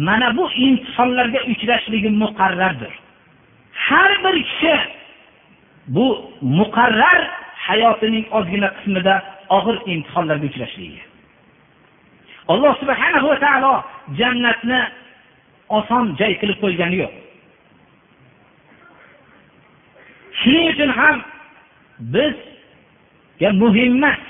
mana 0.08 0.38
bu 0.38 0.46
imtihonlarga 0.68 1.40
uchrashligi 1.52 2.10
muqarrardir. 2.24 2.94
Har 3.86 4.12
bir 4.24 4.36
kishi 4.50 4.76
bu 5.96 6.06
muqarrar 6.42 7.22
hayotining 7.68 8.26
ozgina 8.38 8.70
qismida 8.78 9.16
og'ir 9.58 9.78
imtihonlarga 9.94 10.46
uchrashligi. 10.52 11.02
Alloh 12.52 12.74
subhanahu 12.82 13.28
va 13.32 13.38
taolo 13.46 13.74
jannatni 14.20 14.80
oson 15.78 16.06
joy 16.20 16.34
qilib 16.42 16.58
qo'ygani 16.64 16.98
yo'q. 17.04 17.14
Shuning 20.40 20.68
uchun 20.74 20.92
ham 21.00 21.18
bizga 22.14 23.50
muhim 23.62 23.92
emas. 23.98 24.22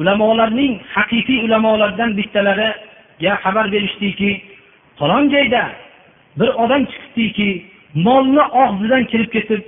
Ulamolarning 0.00 0.74
haqiqiy 0.94 1.38
ulamolardan 1.46 2.10
bittalariga 2.18 3.32
xabar 3.44 3.66
berishdiki 3.74 4.30
falon 4.98 5.24
joyda 5.34 5.62
bir 6.38 6.50
odam 6.62 6.82
chiqibdiki 6.90 7.48
molni 8.06 8.44
og'zidan 8.62 9.02
kirib 9.10 9.30
ketib 9.36 9.62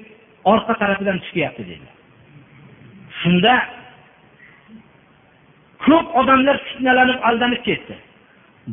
orqa 0.52 0.72
tarafidan 0.80 1.18
chiqyapti 1.24 1.62
dedilar 1.70 1.96
shunda 3.20 3.54
ko'p 5.84 6.06
odamlar 6.20 6.56
fitnalanib 6.66 7.18
aldanib 7.28 7.62
ketdi. 7.68 7.94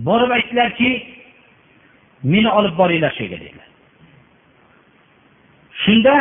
Borib 0.06 0.32
aytdilarki 0.38 0.90
meni 2.24 2.50
olib 2.52 2.78
boringlar 2.78 3.12
shu 3.18 3.24
yerga 3.24 3.38
dedilar. 3.44 3.68
Shunda 5.84 6.14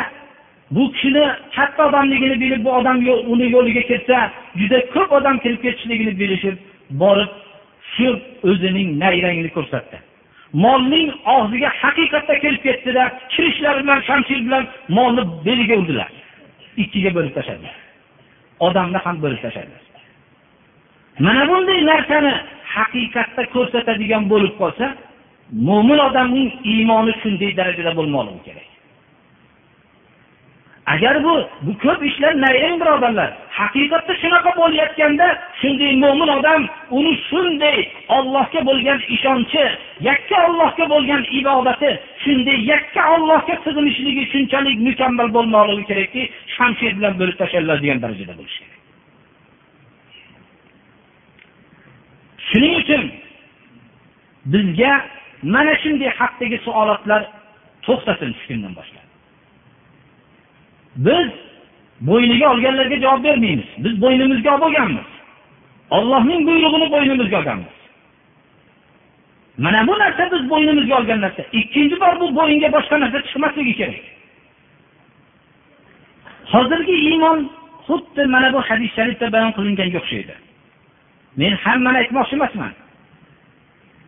bu 0.70 0.92
kishini 0.92 1.24
katta 1.56 1.88
odamligini 1.88 2.40
bilib 2.40 2.64
bu 2.64 2.70
odam 2.72 2.98
uni 3.32 3.50
yo'liga 3.56 3.82
ketsa 3.90 4.30
juda 4.60 4.78
ko'p 4.94 5.12
odam 5.18 5.38
kirib 5.38 5.60
ketishligini 5.62 6.18
bilishib 6.20 6.56
borib 7.02 7.30
shu 7.94 8.08
o'zining 8.50 8.88
nayrangini 9.02 9.50
ko'rsatdi. 9.56 9.96
Molning 10.64 11.08
og'ziga 11.36 11.70
haqiqatda 11.82 12.34
kirib 12.42 12.60
ketdida 12.66 13.02
kirishlari 13.32 13.80
bilan 13.84 14.00
shamshir 14.08 14.38
bilan 14.46 14.64
molni 14.96 15.22
beliga 15.46 15.74
urdilar. 15.80 16.10
Ikkiga 16.82 17.10
bo'lib 17.16 17.32
tashladilar. 17.38 17.76
Odamni 18.66 18.98
ham 19.04 19.16
bo'lib 19.24 19.40
tashladilar. 19.44 19.85
Mana 21.18 21.48
bunday 21.48 21.80
narsani 21.92 22.32
haqiqatda 22.76 23.42
ko'rsatadigan 23.54 24.24
bo'lib 24.32 24.54
qolsa 24.60 24.86
mo'min 25.68 25.98
odamning 26.08 26.48
iymoni 26.72 27.12
shunday 27.22 27.50
darajada 27.58 27.92
bo'lmoqligi 27.98 28.42
kerak. 28.48 28.68
Agar 30.94 31.24
bu 31.24 31.34
bu 31.66 31.72
ko'p 31.84 32.00
ishlar 32.10 32.32
nayrang 32.44 32.76
birodarlar 32.80 33.30
haqiqatda 33.60 34.12
shunaqa 34.22 34.50
bo'layotganda 34.60 35.26
shunday 35.60 35.92
mo'min 36.04 36.28
odam 36.38 36.60
uni 36.98 37.14
shunday 37.28 37.78
ollohga 38.16 38.60
bo'lgan 38.68 38.98
ishonchi 39.16 39.64
yakka 40.08 40.36
ollohga 40.48 40.84
bo'lgan 40.94 41.22
ibodati 41.40 41.90
shunday 42.24 42.58
yakka 42.72 43.02
ollohga 43.14 43.54
sig'inishligi 43.64 44.24
shunchalik 44.32 44.76
mukammal 44.88 45.28
bo'lmoqligi 45.36 45.84
kerakki 45.90 46.22
shamshir 46.56 46.90
bilan 46.98 47.14
bo'lib 47.20 47.36
tashlanadigan 47.42 47.98
darajada 48.04 48.34
bo'lishi 48.40 48.60
kerak. 48.62 48.75
Shuning 52.50 52.74
uchun 52.82 53.02
bizga 54.52 54.92
mana 55.42 55.74
shunday 55.82 56.10
haqdagi 56.20 56.58
savolotlar 56.66 57.22
to'xtasin 57.86 58.30
shu 58.38 58.44
kundan 58.48 58.72
boshlab. 58.78 59.06
Biz 61.06 61.28
bo'yniga 62.08 62.46
olganlarga 62.52 62.96
javob 63.04 63.24
bermaymiz. 63.24 63.68
Biz 63.84 63.94
bo'ynimizga 64.04 64.50
olib 64.54 64.64
olganmiz. 64.68 65.08
Ollohning 65.96 66.40
buyrug'ini 66.48 66.86
bo'ynimizga 66.94 67.36
olganmiz. 67.40 67.76
Mana 69.64 69.86
bu 69.88 69.94
narsa 70.02 70.22
biz 70.32 70.42
bo'ynimizga 70.50 70.94
olgan 71.00 71.20
narsa. 71.20 71.42
Ikkinchi 71.60 71.96
bor 72.00 72.14
bu 72.20 72.26
bo'yinga 72.38 72.68
boshqa 72.76 73.00
narsa 73.00 73.18
chiqmasligi 73.26 73.74
kerak. 73.80 74.04
Hozirgi 76.52 76.96
iymon 77.08 77.38
xuddi 77.86 78.22
mana 78.34 78.48
bu 78.54 78.60
hadis 78.68 78.90
sharifda 78.96 79.32
bayon 79.34 79.52
qilinganga 79.56 79.98
o'xshaydi. 80.02 80.34
Men 81.36 81.52
hammani 81.64 81.98
aytmoqchi 81.98 82.34
emasman. 82.34 82.72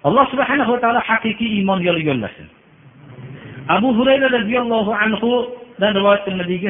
Alloh 0.05 0.27
subhanahu 0.31 0.73
va 0.73 0.79
taolo 0.79 1.01
haqiqiy 1.09 1.49
iymon 1.59 1.81
yo'liga 1.83 2.11
yo'llasin. 2.13 2.49
Abu 3.69 3.89
hurayra 3.99 4.29
roziyallohu 4.29 4.93
anhudan 4.93 5.93
rivoyat 5.99 6.25
qilinadiki 6.25 6.69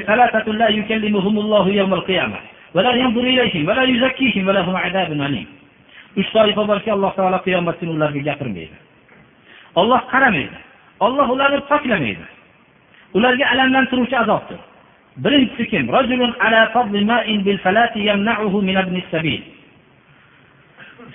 uch 6.17 6.31
toifa 6.33 6.65
borki 6.65 6.91
alloh 6.91 7.13
taolo 7.17 7.39
qiyomat 7.45 7.79
kuni 7.79 7.91
ularga 7.91 8.21
gapirmaydi. 8.29 8.77
Olloh 9.75 10.01
qaramaydi. 10.13 10.59
Olloh 11.01 11.31
ularni 11.31 11.61
poklamaydi. 11.71 12.25
Ularga 13.15 13.45
alamlantiruvchi 13.53 14.17
azobdir. 14.17 14.59
Birinchisi 15.17 15.65
kim? 15.71 15.85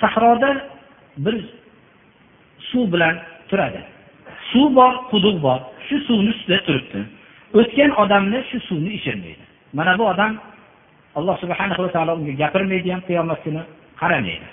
sahroda 0.01 0.51
bir 1.25 1.37
suv 2.71 2.93
bilan 2.93 3.15
turadi 3.49 3.81
suv 4.51 4.75
bor 4.79 4.93
quduq 5.11 5.37
bor 5.47 5.59
shu 5.89 5.97
suvni 6.07 6.31
ustida 6.35 6.59
turibdi 6.67 7.01
o'tgan 7.59 7.91
odamni 8.03 8.41
shu 8.51 8.59
suvni 8.69 8.91
ichirmaydi 8.99 9.45
mana 9.73 9.99
bu 9.99 10.05
odam 10.13 10.33
alloh 11.19 11.37
subhana 11.43 11.75
va 11.79 11.89
taolo 11.95 12.13
unga 12.21 12.33
gapirmaydi 12.43 12.89
ham 12.95 13.03
qiyomat 13.09 13.39
kuni 13.45 13.63
qaramaydi 14.01 14.49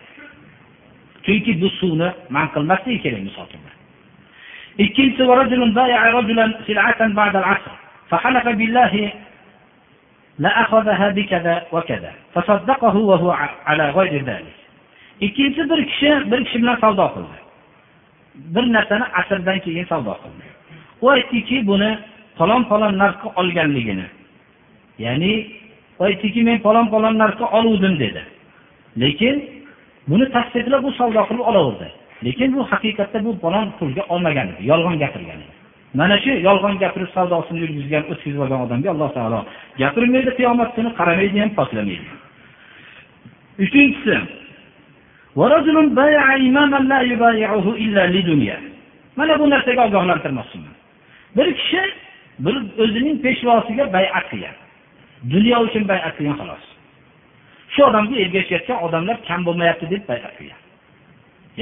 chunki 1.25 1.51
bu 1.61 1.67
suvni 1.79 2.09
man 2.35 2.45
qilmasligi 2.53 2.99
kerak 3.03 3.21
misol 3.27 3.47
ikkinchisi 4.77 5.23
فحلف 8.09 8.47
بالله 8.47 9.13
لأخذها 10.39 11.09
بكذا 11.09 11.65
وكذا 11.71 12.11
فصدقه 12.33 12.95
وهو 12.95 13.31
على 13.65 13.89
غير 13.89 14.23
ذلك 14.23 14.58
ikkinchisi 15.20 15.70
bir 15.70 15.86
kishi 15.90 16.10
bir 16.30 16.44
kishi 16.44 16.62
bilan 16.62 16.76
savdo 16.80 17.06
qildi. 17.14 17.36
Bir 18.54 18.72
narsani 18.72 19.04
asrdan 19.20 19.58
keyin 19.64 19.84
savdo 19.84 20.14
qildi. 20.22 20.44
U 21.02 21.10
aytdiki 21.10 21.66
buni 21.66 21.98
falon 22.38 22.62
falon 22.64 22.98
narxga 22.98 23.28
olganligini. 23.40 24.06
Ya'ni 24.98 25.32
u 25.98 26.04
aytdiki 26.04 26.42
men 26.42 26.58
falon 26.58 26.86
falon 26.92 27.18
narxga 27.18 27.46
oluvdim 27.58 27.98
dedi. 27.98 28.22
Lekin 29.02 29.36
buni 30.08 30.26
tasdiqlab 30.34 30.84
u 30.84 30.92
savdo 30.92 31.22
qilib 31.28 31.44
olaverdi. 31.50 31.88
Lekin 32.24 32.48
bu 32.56 32.60
haqiqatda 32.70 33.24
bu 33.24 33.38
falon 33.42 33.66
pulga 33.78 34.02
olmagan 34.12 34.46
edi 34.52 34.62
yolg'on 34.70 34.98
gapirgan 35.02 35.40
edi. 35.44 35.54
Mana 35.94 36.16
shu 36.22 36.30
yolg'on 36.48 36.76
gapirib 36.82 37.10
savdosini 37.16 37.58
yurgizgan 37.64 38.04
o'tkazib 38.12 38.40
olgan 38.44 38.60
odamga 38.66 38.90
alloh 38.94 39.10
taolo 39.16 39.40
gapirmaydi 39.82 40.30
qiyomat 40.38 40.70
kuni 40.76 40.90
qaramaydi 40.98 41.38
ham 41.42 41.50
poklamaydi 41.58 42.08
uchinchisi 43.64 44.14
mana 49.16 49.38
bu 49.38 49.50
narsaga 49.50 49.86
ogohlantirmoqchiman. 49.86 50.74
Bir 51.36 51.48
kishi 51.58 51.82
bir 52.44 52.56
o'zining 52.82 53.16
peshvosiga 53.24 53.92
bayat 53.92 54.24
qilgan. 54.30 54.56
Dunyo 55.32 55.56
uchun 55.66 55.84
bayat 55.90 56.12
qilgan 56.16 56.36
xolos. 56.40 56.64
Shu 57.74 57.80
odamga 57.90 58.16
ergashayotgan 58.24 58.78
odamlar 58.86 59.16
kam 59.28 59.40
bo'lmayapti 59.46 59.86
deb 59.92 60.02
bayat 60.10 60.32
qilgan. 60.38 60.60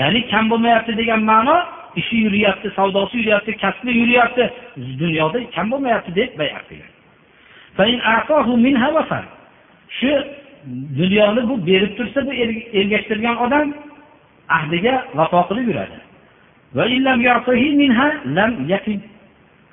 Ya'ni 0.01 0.21
kam 0.33 0.45
bo'lmayapti 0.51 0.93
degan 1.01 1.21
ma'no 1.31 1.57
ishi 2.01 2.17
yuryapti 2.25 2.69
savdosi 2.79 3.15
yuryapti 3.21 3.53
kasbi 3.63 3.91
yuryapti 4.01 4.45
dunyoda 5.03 5.39
kam 5.55 5.67
bo'lmayapti 5.73 6.11
deb 6.21 6.31
bayat 6.41 6.65
qilgan. 6.71 6.93
Shu 9.99 10.13
dunyoni 10.99 11.49
bu 11.49 11.67
berib 11.67 11.97
tursa 11.97 12.27
bu 12.27 12.33
er, 12.33 12.51
ergashtirgan 12.79 13.37
odam 13.37 13.75
ahdiga 14.49 15.05
vafo 15.15 15.41
qilib 15.49 15.69
yuradi. 15.69 15.99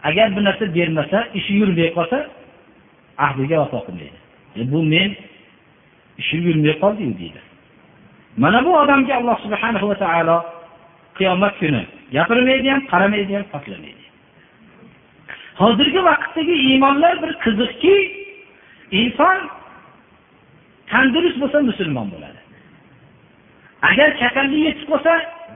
Agar 0.03 0.36
bu 0.36 0.43
narsa 0.43 0.65
bermasa 0.75 1.27
ishi 1.33 1.53
yurmay 1.53 1.89
qolsa 1.97 2.17
ahdiga 3.17 3.55
vafo 3.59 3.79
qilmaydi. 3.88 4.17
E 4.59 4.71
bu 4.71 4.83
men 4.83 5.09
ishim 6.17 6.41
yurmay 6.47 6.79
qoldiyu 6.83 7.13
deydi. 7.19 7.41
Mana 8.38 8.65
bu 8.65 8.71
odamga 8.81 9.13
alloh 9.19 9.38
subhana 9.43 9.79
va 9.89 9.95
taolo 10.03 10.38
qiyomat 11.17 11.53
kuni 11.59 11.83
gapirmaydi 12.15 12.67
ham 12.73 12.81
qaramaydi 12.91 13.33
ham 13.38 13.45
poklamaydi 13.53 14.05
hozirgi 15.61 16.01
vaqtdagi 16.09 16.55
iymonlar 16.67 17.15
bir 17.23 17.31
qiziqki 17.43 17.95
inson 19.01 19.38
tandurust 20.91 21.38
bo'lsa 21.41 21.57
musulmon 21.69 22.07
bo'ladi. 22.13 22.39
Agar 23.89 24.09
kasallik 24.21 24.61
yetib 24.67 24.88
qolsa 24.91 25.13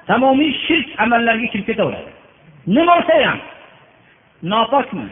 tamomiy 0.09 0.51
shirk 0.65 0.88
amallarga 1.03 1.47
kirib 1.51 1.65
ketaveradi. 1.69 2.11
Nima 2.75 2.93
bo'lsa 2.99 3.15
ham 3.27 3.39
nopokmi 4.51 5.07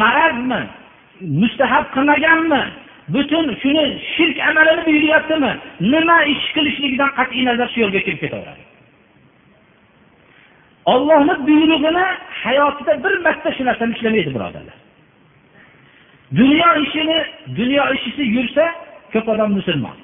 marazmi 0.00 0.60
mustahab 1.40 1.84
qilmaganmi 1.94 2.62
butun 3.14 3.46
shuni 3.62 3.86
shirk 4.14 4.36
amalini 4.48 4.82
buyuryaptimi 4.88 5.52
nima 5.92 6.18
ish 6.32 6.46
qilishligidan 6.54 7.10
qat'iy 7.18 7.42
nazar 7.48 7.68
shu 7.72 7.78
yo'lga 7.84 8.00
kirib 8.06 8.20
ketaveradi. 8.24 8.62
Ollohni 10.92 11.34
buyrug'ini 11.46 12.06
hayotida 12.42 12.92
bir 13.04 13.14
marta 13.26 13.50
shu 13.56 13.62
narsani 13.68 13.92
ushlamaydi 13.96 14.30
birodarlar. 14.36 14.78
Dunyo 16.38 16.68
ishini 16.84 17.18
dunyo 17.58 17.84
ishisi 17.96 18.22
yursa 18.36 18.64
ko'p 19.12 19.28
odam 19.34 19.50
musulmon. 19.58 19.96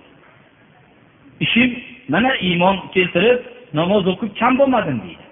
Ishim 1.44 1.70
mana 2.12 2.30
iymon 2.48 2.76
keltirib 2.94 3.40
namoz 3.78 4.06
o'qib 4.12 4.30
kam 4.40 4.52
bo'lmadim 4.60 4.98
deydi. 5.04 5.24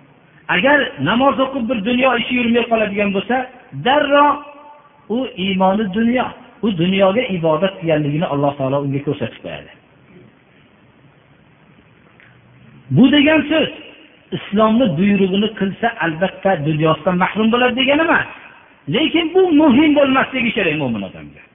Agar 0.54 0.78
namoz 1.08 1.36
o'qib 1.44 1.64
bir 1.70 1.78
dunyo 1.88 2.10
ishi 2.20 2.34
yurmay 2.38 2.64
qoladigan 2.70 3.10
bo'lsa 3.16 3.36
darrov 3.86 4.34
u 5.16 5.18
iymoni 5.44 5.84
dunyo 5.98 6.26
u 6.62 6.78
dunyoga 6.82 7.22
ibodat 7.36 7.74
qilganligini 7.80 8.26
alloh 8.32 8.52
taolo 8.58 8.78
unga 8.86 9.00
ko'rsatib 9.06 9.40
qo'yadi. 9.44 9.70
Bu 12.96 13.04
degan 13.12 13.40
so'z 13.50 13.70
islomni 14.36 14.86
buyrug'ini 14.98 15.48
qilsa 15.60 15.88
albatta 16.04 16.50
dunyosidan 16.68 17.16
mahrum 17.22 17.48
bo'ladi 17.52 17.74
degani 17.80 18.04
emas. 18.08 18.28
Lekin 18.94 19.26
bu 19.34 19.42
muhim 19.60 19.90
bo'lmasligi 19.98 20.50
kerak 20.56 20.76
mo'min 20.82 21.02
odamga. 21.08 21.45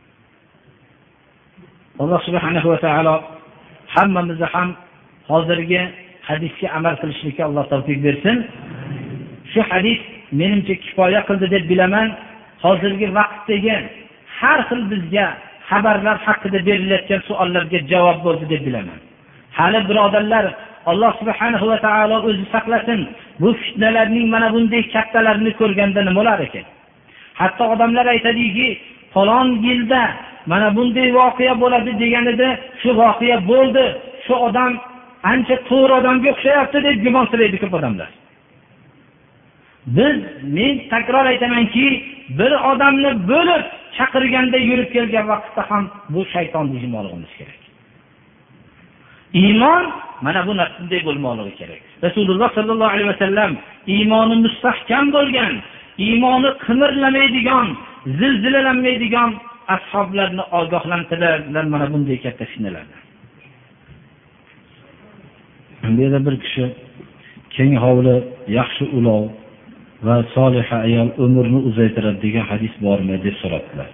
Alloh 2.01 2.19
subhanahu 2.27 2.67
va 2.73 2.79
taolo 2.85 3.15
hammamizni 3.95 4.47
ham 4.53 4.69
hozirgi 5.31 5.81
hadisga 6.29 6.67
amal 6.77 6.95
qilishlikka 7.01 7.41
alloh 7.49 7.65
tavfiq 7.73 7.97
bersin. 8.05 8.37
Shu 9.51 9.61
hadis 9.71 9.99
menimcha 10.39 10.75
kifoya 10.83 11.21
qildi 11.27 11.47
deb 11.55 11.63
bilaman. 11.71 12.07
Hozirgi 12.65 13.07
vaqtdagi 13.17 13.75
har 14.39 14.59
xil 14.69 14.81
bizga 14.91 15.25
xabarlar 15.69 16.17
haqida 16.27 16.59
berilayotgan 16.67 17.21
savollarga 17.27 17.79
javob 17.91 18.17
bo'ldi 18.25 18.45
deb 18.53 18.61
bilaman. 18.67 18.99
Hali 19.57 19.79
birodarlar 19.89 20.45
alloh 20.91 21.11
subhanahu 21.21 21.65
va 21.71 21.77
taolo 21.85 22.17
o'zi 22.27 22.45
saqlasin 22.53 22.99
bu 23.41 23.49
fitnalarning 23.61 24.27
mana 24.33 24.47
bunday 24.55 24.83
kattalarini 24.95 25.51
ko'rganda 25.61 26.01
nima 26.07 26.17
bo'lar 26.19 26.39
ekan? 26.47 26.65
Hatto 27.39 27.63
odamlar 27.73 28.05
aytadiki 28.15 28.67
falon 29.13 29.47
yilda 29.67 30.01
mana 30.45 30.75
bunday 30.75 31.09
voqea 31.19 31.53
bo'ladi 31.63 31.91
deganida 32.03 32.49
shu 32.81 32.89
voqea 33.01 33.37
bo'ldi. 33.51 33.85
Shu 34.25 34.33
odam 34.47 34.71
ancha 35.31 35.55
to'g'ri 35.69 35.93
odamga 35.99 36.29
o'xshayapti 36.33 36.77
deb 36.87 36.97
gumonsilaydi 37.05 37.57
ko'p 37.63 37.73
odamlar. 37.79 38.11
Biz 39.97 40.17
men 40.57 40.73
takror 40.93 41.25
aytamanki 41.33 41.85
bir 42.39 42.51
odamni 42.71 43.11
bo'lib 43.31 43.63
chaqirganda 43.97 44.57
yurib 44.69 44.89
kelgan 44.95 45.25
vaqtda 45.33 45.61
ham 45.69 45.83
bu 46.13 46.21
shaytonni 46.33 46.77
jim 46.81 46.93
kerak. 47.37 47.61
Iymon 49.43 49.83
mana 50.25 50.41
bu 50.47 50.53
bunday 50.79 51.01
bo'lmoqligi 51.07 51.55
kerak. 51.61 51.81
Rasululloh 52.05 52.49
sollallohu 52.57 52.93
alayhi 52.95 53.09
vasallam 53.13 53.51
iymoni 53.95 54.35
mustahkam 54.45 55.05
bo'lgan 55.15 55.53
iymoni 56.07 56.49
qimirlamaydigan 56.65 57.67
zilzilalanmaydigan 58.19 59.29
ashoblarni 59.67 60.43
ogohlantiradilar 60.59 61.63
mana 61.73 61.93
bunday 61.93 62.17
katta 62.25 62.45
fitnalardan 62.45 63.01
bu 65.97 66.01
yerda 66.01 66.25
bir 66.25 66.35
kishi 66.43 66.65
keng 67.55 67.73
hovli 67.83 68.15
yaxshi 68.47 68.85
ulov 68.97 69.23
va 70.03 70.15
soliha 70.35 70.77
ayol 70.87 71.09
umrni 71.25 71.59
uzaytiradi 71.69 72.19
degan 72.25 72.45
hadis 72.51 72.73
bormi 72.85 73.15
deb 73.25 73.35
so'rabdilar. 73.41 73.89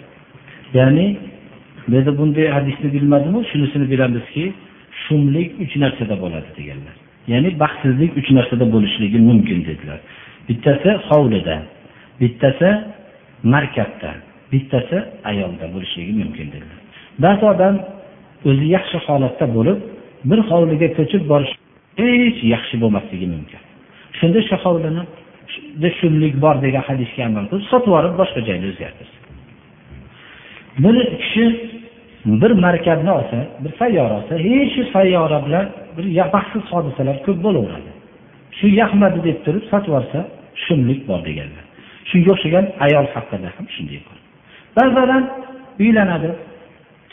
Ya'ni 0.78 1.08
bu 1.88 1.92
yerda 1.96 2.12
bunday 2.20 2.48
hadisni 2.58 2.88
bilmadimu 2.96 3.40
shunisini 3.52 3.86
bilamizki 3.92 4.46
shumlik 5.04 5.50
uch 5.64 5.74
narsada 5.84 6.16
bo'ladi 6.24 6.50
deganlar. 6.60 6.96
Ya'ni 7.32 7.50
baxtsizlik 7.64 8.12
uch 8.20 8.30
narsada 8.38 8.66
bo'lishligi 8.74 9.20
mumkin 9.30 9.60
dedilar. 9.70 10.00
Bittasi 10.48 10.90
hovlida 11.10 11.58
bittasi 12.22 12.70
markabda. 13.54 14.12
Bittasi 14.52 14.98
ayolda 15.32 15.66
bo'lishligi 15.74 16.14
mumkin 16.22 16.48
dedilar 16.56 16.80
ba'zi 17.26 17.46
odam 17.54 17.76
o'zi 18.50 18.66
yaxshi 18.76 18.98
holatda 19.08 19.46
bo'lib 19.58 19.80
bir 20.30 20.40
hovliga 20.50 20.88
ko'chib 20.98 21.24
borish 21.32 21.54
hech 22.02 22.40
yaxshi 22.54 22.76
bo'lmasligi 22.84 23.28
mumkin. 23.36 23.62
Shunda 24.20 24.40
shu 24.50 24.56
hovlini 24.64 25.04
shumlik 26.00 26.34
bor 26.44 26.56
degan 26.66 26.84
hadisga 26.90 27.22
amal 27.30 27.46
qilib 27.50 27.66
sotib 27.72 27.90
yuborib 27.90 28.14
boshqa 28.22 28.40
joyga 28.50 28.68
o'zgartirsin. 28.72 29.22
Bir 30.84 30.96
kishi 31.24 31.46
bir 32.42 32.52
markabni 32.66 33.12
olsa 33.20 33.38
bir 33.64 33.72
sayyora 33.82 34.14
olsa 34.20 34.34
hech 34.48 34.70
shu 34.76 34.84
sayyora 34.96 35.40
bilan 35.46 35.66
bir 35.98 36.06
baxtsiz 36.36 36.64
hodisalar 36.72 37.16
ko'p 37.26 37.40
bo'laveradi. 37.46 37.92
Shu 38.58 38.66
yoqmadi 38.82 39.20
deb 39.28 39.38
turib 39.46 39.64
sotib 39.72 39.90
yuborsa 39.92 40.20
shumlik 40.66 41.00
bor 41.10 41.20
deganlar. 41.30 41.66
Shunga 42.10 42.30
o'xshagan 42.36 42.66
ayol 42.86 43.06
haqida 43.16 43.50
ham 43.56 43.68
shunday 43.76 44.00
ba'zan 44.98 45.24
uylanadi. 45.84 46.30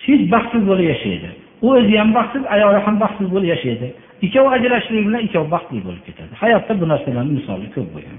Hech 0.06 0.22
baxtsiz 0.34 0.62
bo'lib 0.70 0.86
yashaydi. 0.92 1.28
U 1.64 1.68
o'zi 1.78 1.94
ham 2.00 2.10
baxtsiz 2.18 2.42
ayoli 2.54 2.78
ham 2.86 2.96
baxtsiz 3.04 3.28
bo'lib 3.34 3.48
yashaydi. 3.54 3.86
Ikkovi 4.26 4.48
ajrashishligi 4.56 5.06
bilan 5.08 5.22
ikkovi 5.26 5.48
baxtli 5.54 5.80
bo'lib 5.86 6.02
ketadi. 6.08 6.32
Hayotda 6.42 6.72
bu 6.80 6.84
narsalarni 6.92 7.32
misoli 7.38 7.66
ko'p 7.74 7.88
bo'lgan 7.94 8.18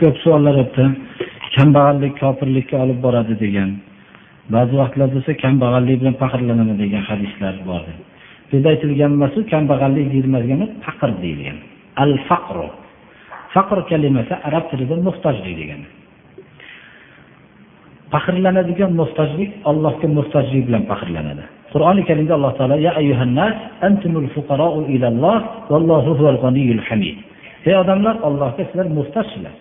ko'p 0.00 0.16
savollar 0.22 0.56
o'tdi. 0.64 0.84
Kambag'allik 1.56 2.14
kofirlikka 2.22 2.76
olib 2.84 2.98
boradi 3.06 3.34
degan. 3.44 3.70
Ba'zi 4.54 4.74
vaqtlar 4.82 5.08
bo'lsa 5.14 5.32
kambag'allik 5.44 5.96
bilan 6.00 6.14
faxrlanaman 6.22 6.76
degan 6.82 7.02
hadislar 7.10 7.54
bor 7.70 7.84
bizda 8.50 8.68
aytilgan 8.74 9.12
emas 9.18 9.34
kambag'allik 9.52 10.06
deyilmagan 10.12 10.60
faqr 10.84 11.10
deyilgan. 11.22 11.58
Al 12.02 12.12
faqru 12.28 12.68
faqr 13.54 13.78
kalimasi 13.90 14.34
arab 14.48 14.64
tilida 14.70 14.94
muhtojlik 15.08 15.54
degani. 15.60 15.86
Faxrlanadigan 18.12 18.92
muhtojlik 19.00 19.50
Allohga 19.70 20.08
muhtojlik 20.18 20.62
bilan 20.68 20.82
faxrlanadi. 20.90 21.44
Qur'oni 21.72 22.02
karimda 22.08 22.32
alloh 22.38 22.52
taolo 22.58 22.76
ya 22.86 22.92
ayyuhannas 23.00 23.54
antumul 23.86 24.28
fuqarou 24.34 24.86
ilalloh 24.94 25.38
vallohu 25.72 26.10
huval 26.18 26.38
g'aniyul 26.44 26.82
hamid. 26.88 27.16
Ey 27.68 27.74
odamlar 27.82 28.14
Allohga 28.28 28.62
sizlar 28.68 28.86
muhtojsizlar. 28.98 29.54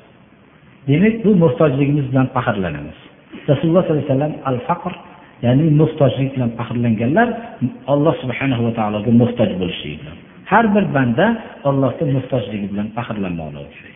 Demak 0.90 1.16
bu 1.26 1.32
muhtojligimiz 1.44 2.06
bilan 2.12 2.28
faxrlanamiz. 2.36 2.98
Rasululloh 3.50 3.82
sollallohu 3.84 4.06
alayhi 4.06 4.14
vasallam 4.14 4.34
al 4.52 4.60
faqr 4.68 4.94
ya'ni 5.46 5.66
muhtojlik 5.82 6.30
bilan 6.36 6.52
faxrlanganlar 6.60 7.28
alloh 7.94 8.14
subhanahu 8.22 8.62
va 8.68 8.72
taologa 8.80 9.12
muhtoj 9.22 9.50
bo'lishligi 9.62 9.98
bilan. 10.02 10.18
Har 10.52 10.66
bir 10.76 10.86
banda 10.96 11.26
Allohga 11.70 12.06
muhtojligi 12.16 12.68
bilan 12.72 12.88
faxrlanmoqligi 12.98 13.94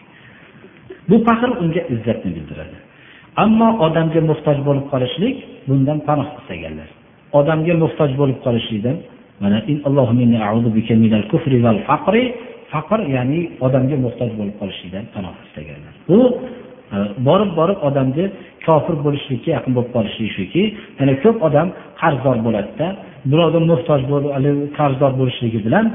bu 1.09 1.15
faxr 1.27 1.49
unga 1.63 1.81
izzatni 1.93 2.29
bildiradi. 2.37 2.77
Ammo 3.43 3.69
odamga 3.85 4.21
muhtoj 4.29 4.57
bo'lib 4.67 4.85
qolishlik 4.93 5.35
bundan 5.69 5.99
panoh 6.07 6.27
istaganlar 6.39 6.89
odamga 7.39 7.73
muhtoj 7.83 8.11
bo'lib 8.21 8.39
qolishlikdan 8.45 8.97
mana 9.43 9.57
faqr 12.73 12.99
ya'ni 13.15 13.39
odamga 13.65 13.97
muhtoj 14.05 14.29
bo'lib 14.39 14.55
qolishlikdan 14.61 15.05
panoh 15.15 15.35
istaganlar 15.45 15.93
bu 16.09 16.19
e, 16.95 16.97
borib 17.27 17.51
borib 17.59 17.79
odamni 17.89 18.25
kofir 18.65 18.95
bo'lishlikka 19.05 19.49
yaqin 19.57 19.71
bo'lib 19.77 19.91
qolishligi 19.97 20.31
shuki 20.37 20.63
yana 20.99 21.13
ko'p 21.23 21.37
odam 21.47 21.67
qarzdor 22.01 22.37
bo'ladida 22.47 22.87
birovga 23.31 23.59
muhtoj 23.71 24.01
bo'lib 24.11 24.57
qarzdor 24.79 25.11
bo'lishligi 25.19 25.59
bilan 25.67 25.85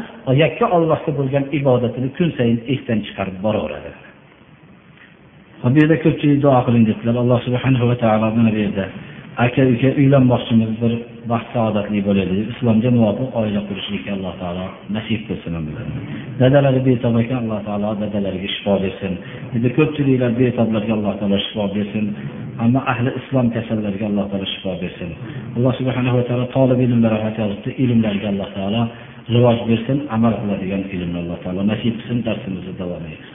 yakka 0.43 0.67
ollohga 0.77 1.11
bo'lgan 1.19 1.45
ibodatini 1.59 2.09
kun 2.17 2.29
sayin 2.39 2.59
esdan 2.75 2.99
chiqarib 3.07 3.37
boraveradi. 3.47 3.91
Və 5.63 5.71
bir 5.77 5.89
də 5.91 5.97
köpçülük 6.03 6.43
dua 6.43 6.61
qılın 6.67 6.85
dedilər. 6.89 7.19
Allah 7.23 7.41
subhanahu 7.47 7.91
və 7.93 7.97
təaladan 8.03 8.49
verdi. 8.57 8.87
Əgər 9.43 9.69
ki, 9.81 9.91
evlənməksinizdir, 10.03 10.95
vaxt 11.31 11.55
saadətli 11.55 12.03
belədir. 12.05 12.49
İslamca 12.53 12.91
muvafiq 12.93 13.37
ailə 13.41 13.63
quruşunu 13.69 14.01
ki, 14.05 14.11
Allah 14.17 14.35
Teala 14.41 14.67
nəsib 14.97 15.23
qılsın 15.29 15.57
ömürlərinə. 15.61 16.19
Dədələri 16.43 16.83
bir 16.89 16.99
tabakə 17.05 17.39
Allah 17.39 17.63
Teala 17.69 17.95
dədələrə 18.03 18.51
şifa 18.57 18.77
versin. 18.83 19.17
Bir 19.55 19.65
də 19.65 19.73
köpçülüklər 19.79 20.35
bir 20.41 20.53
tablarə 20.59 20.93
Allah 20.99 21.17
Teala 21.23 21.39
şifa 21.47 21.69
versin. 21.77 22.11
Amma 22.61 22.83
əhli 22.93 23.15
İslam 23.23 23.49
kəsərlərə 23.55 24.05
Allah 24.11 24.29
Teala 24.35 24.51
şifa 24.57 24.77
versin. 24.83 25.17
Allah 25.57 25.79
subhanahu 25.81 26.21
və 26.21 26.29
təala 26.29 26.51
talib 26.53 26.85
ilimlərə 26.89 27.23
həyat 27.25 27.41
yazdı. 27.45 27.79
İlimlərə 27.87 28.29
Allah 28.35 28.53
Teala 28.59 28.85
rivoj 29.31 29.59
bersin, 29.69 29.99
amal 30.11 30.35
qiladigan 30.41 30.83
ilmni 30.95 31.19
Alloh 31.23 31.39
taolo 31.45 31.63
nasib 31.73 31.95
qilsin, 31.99 32.19
darsimizni 32.27 32.73
davom 32.81 33.05
etsin. 33.15 33.32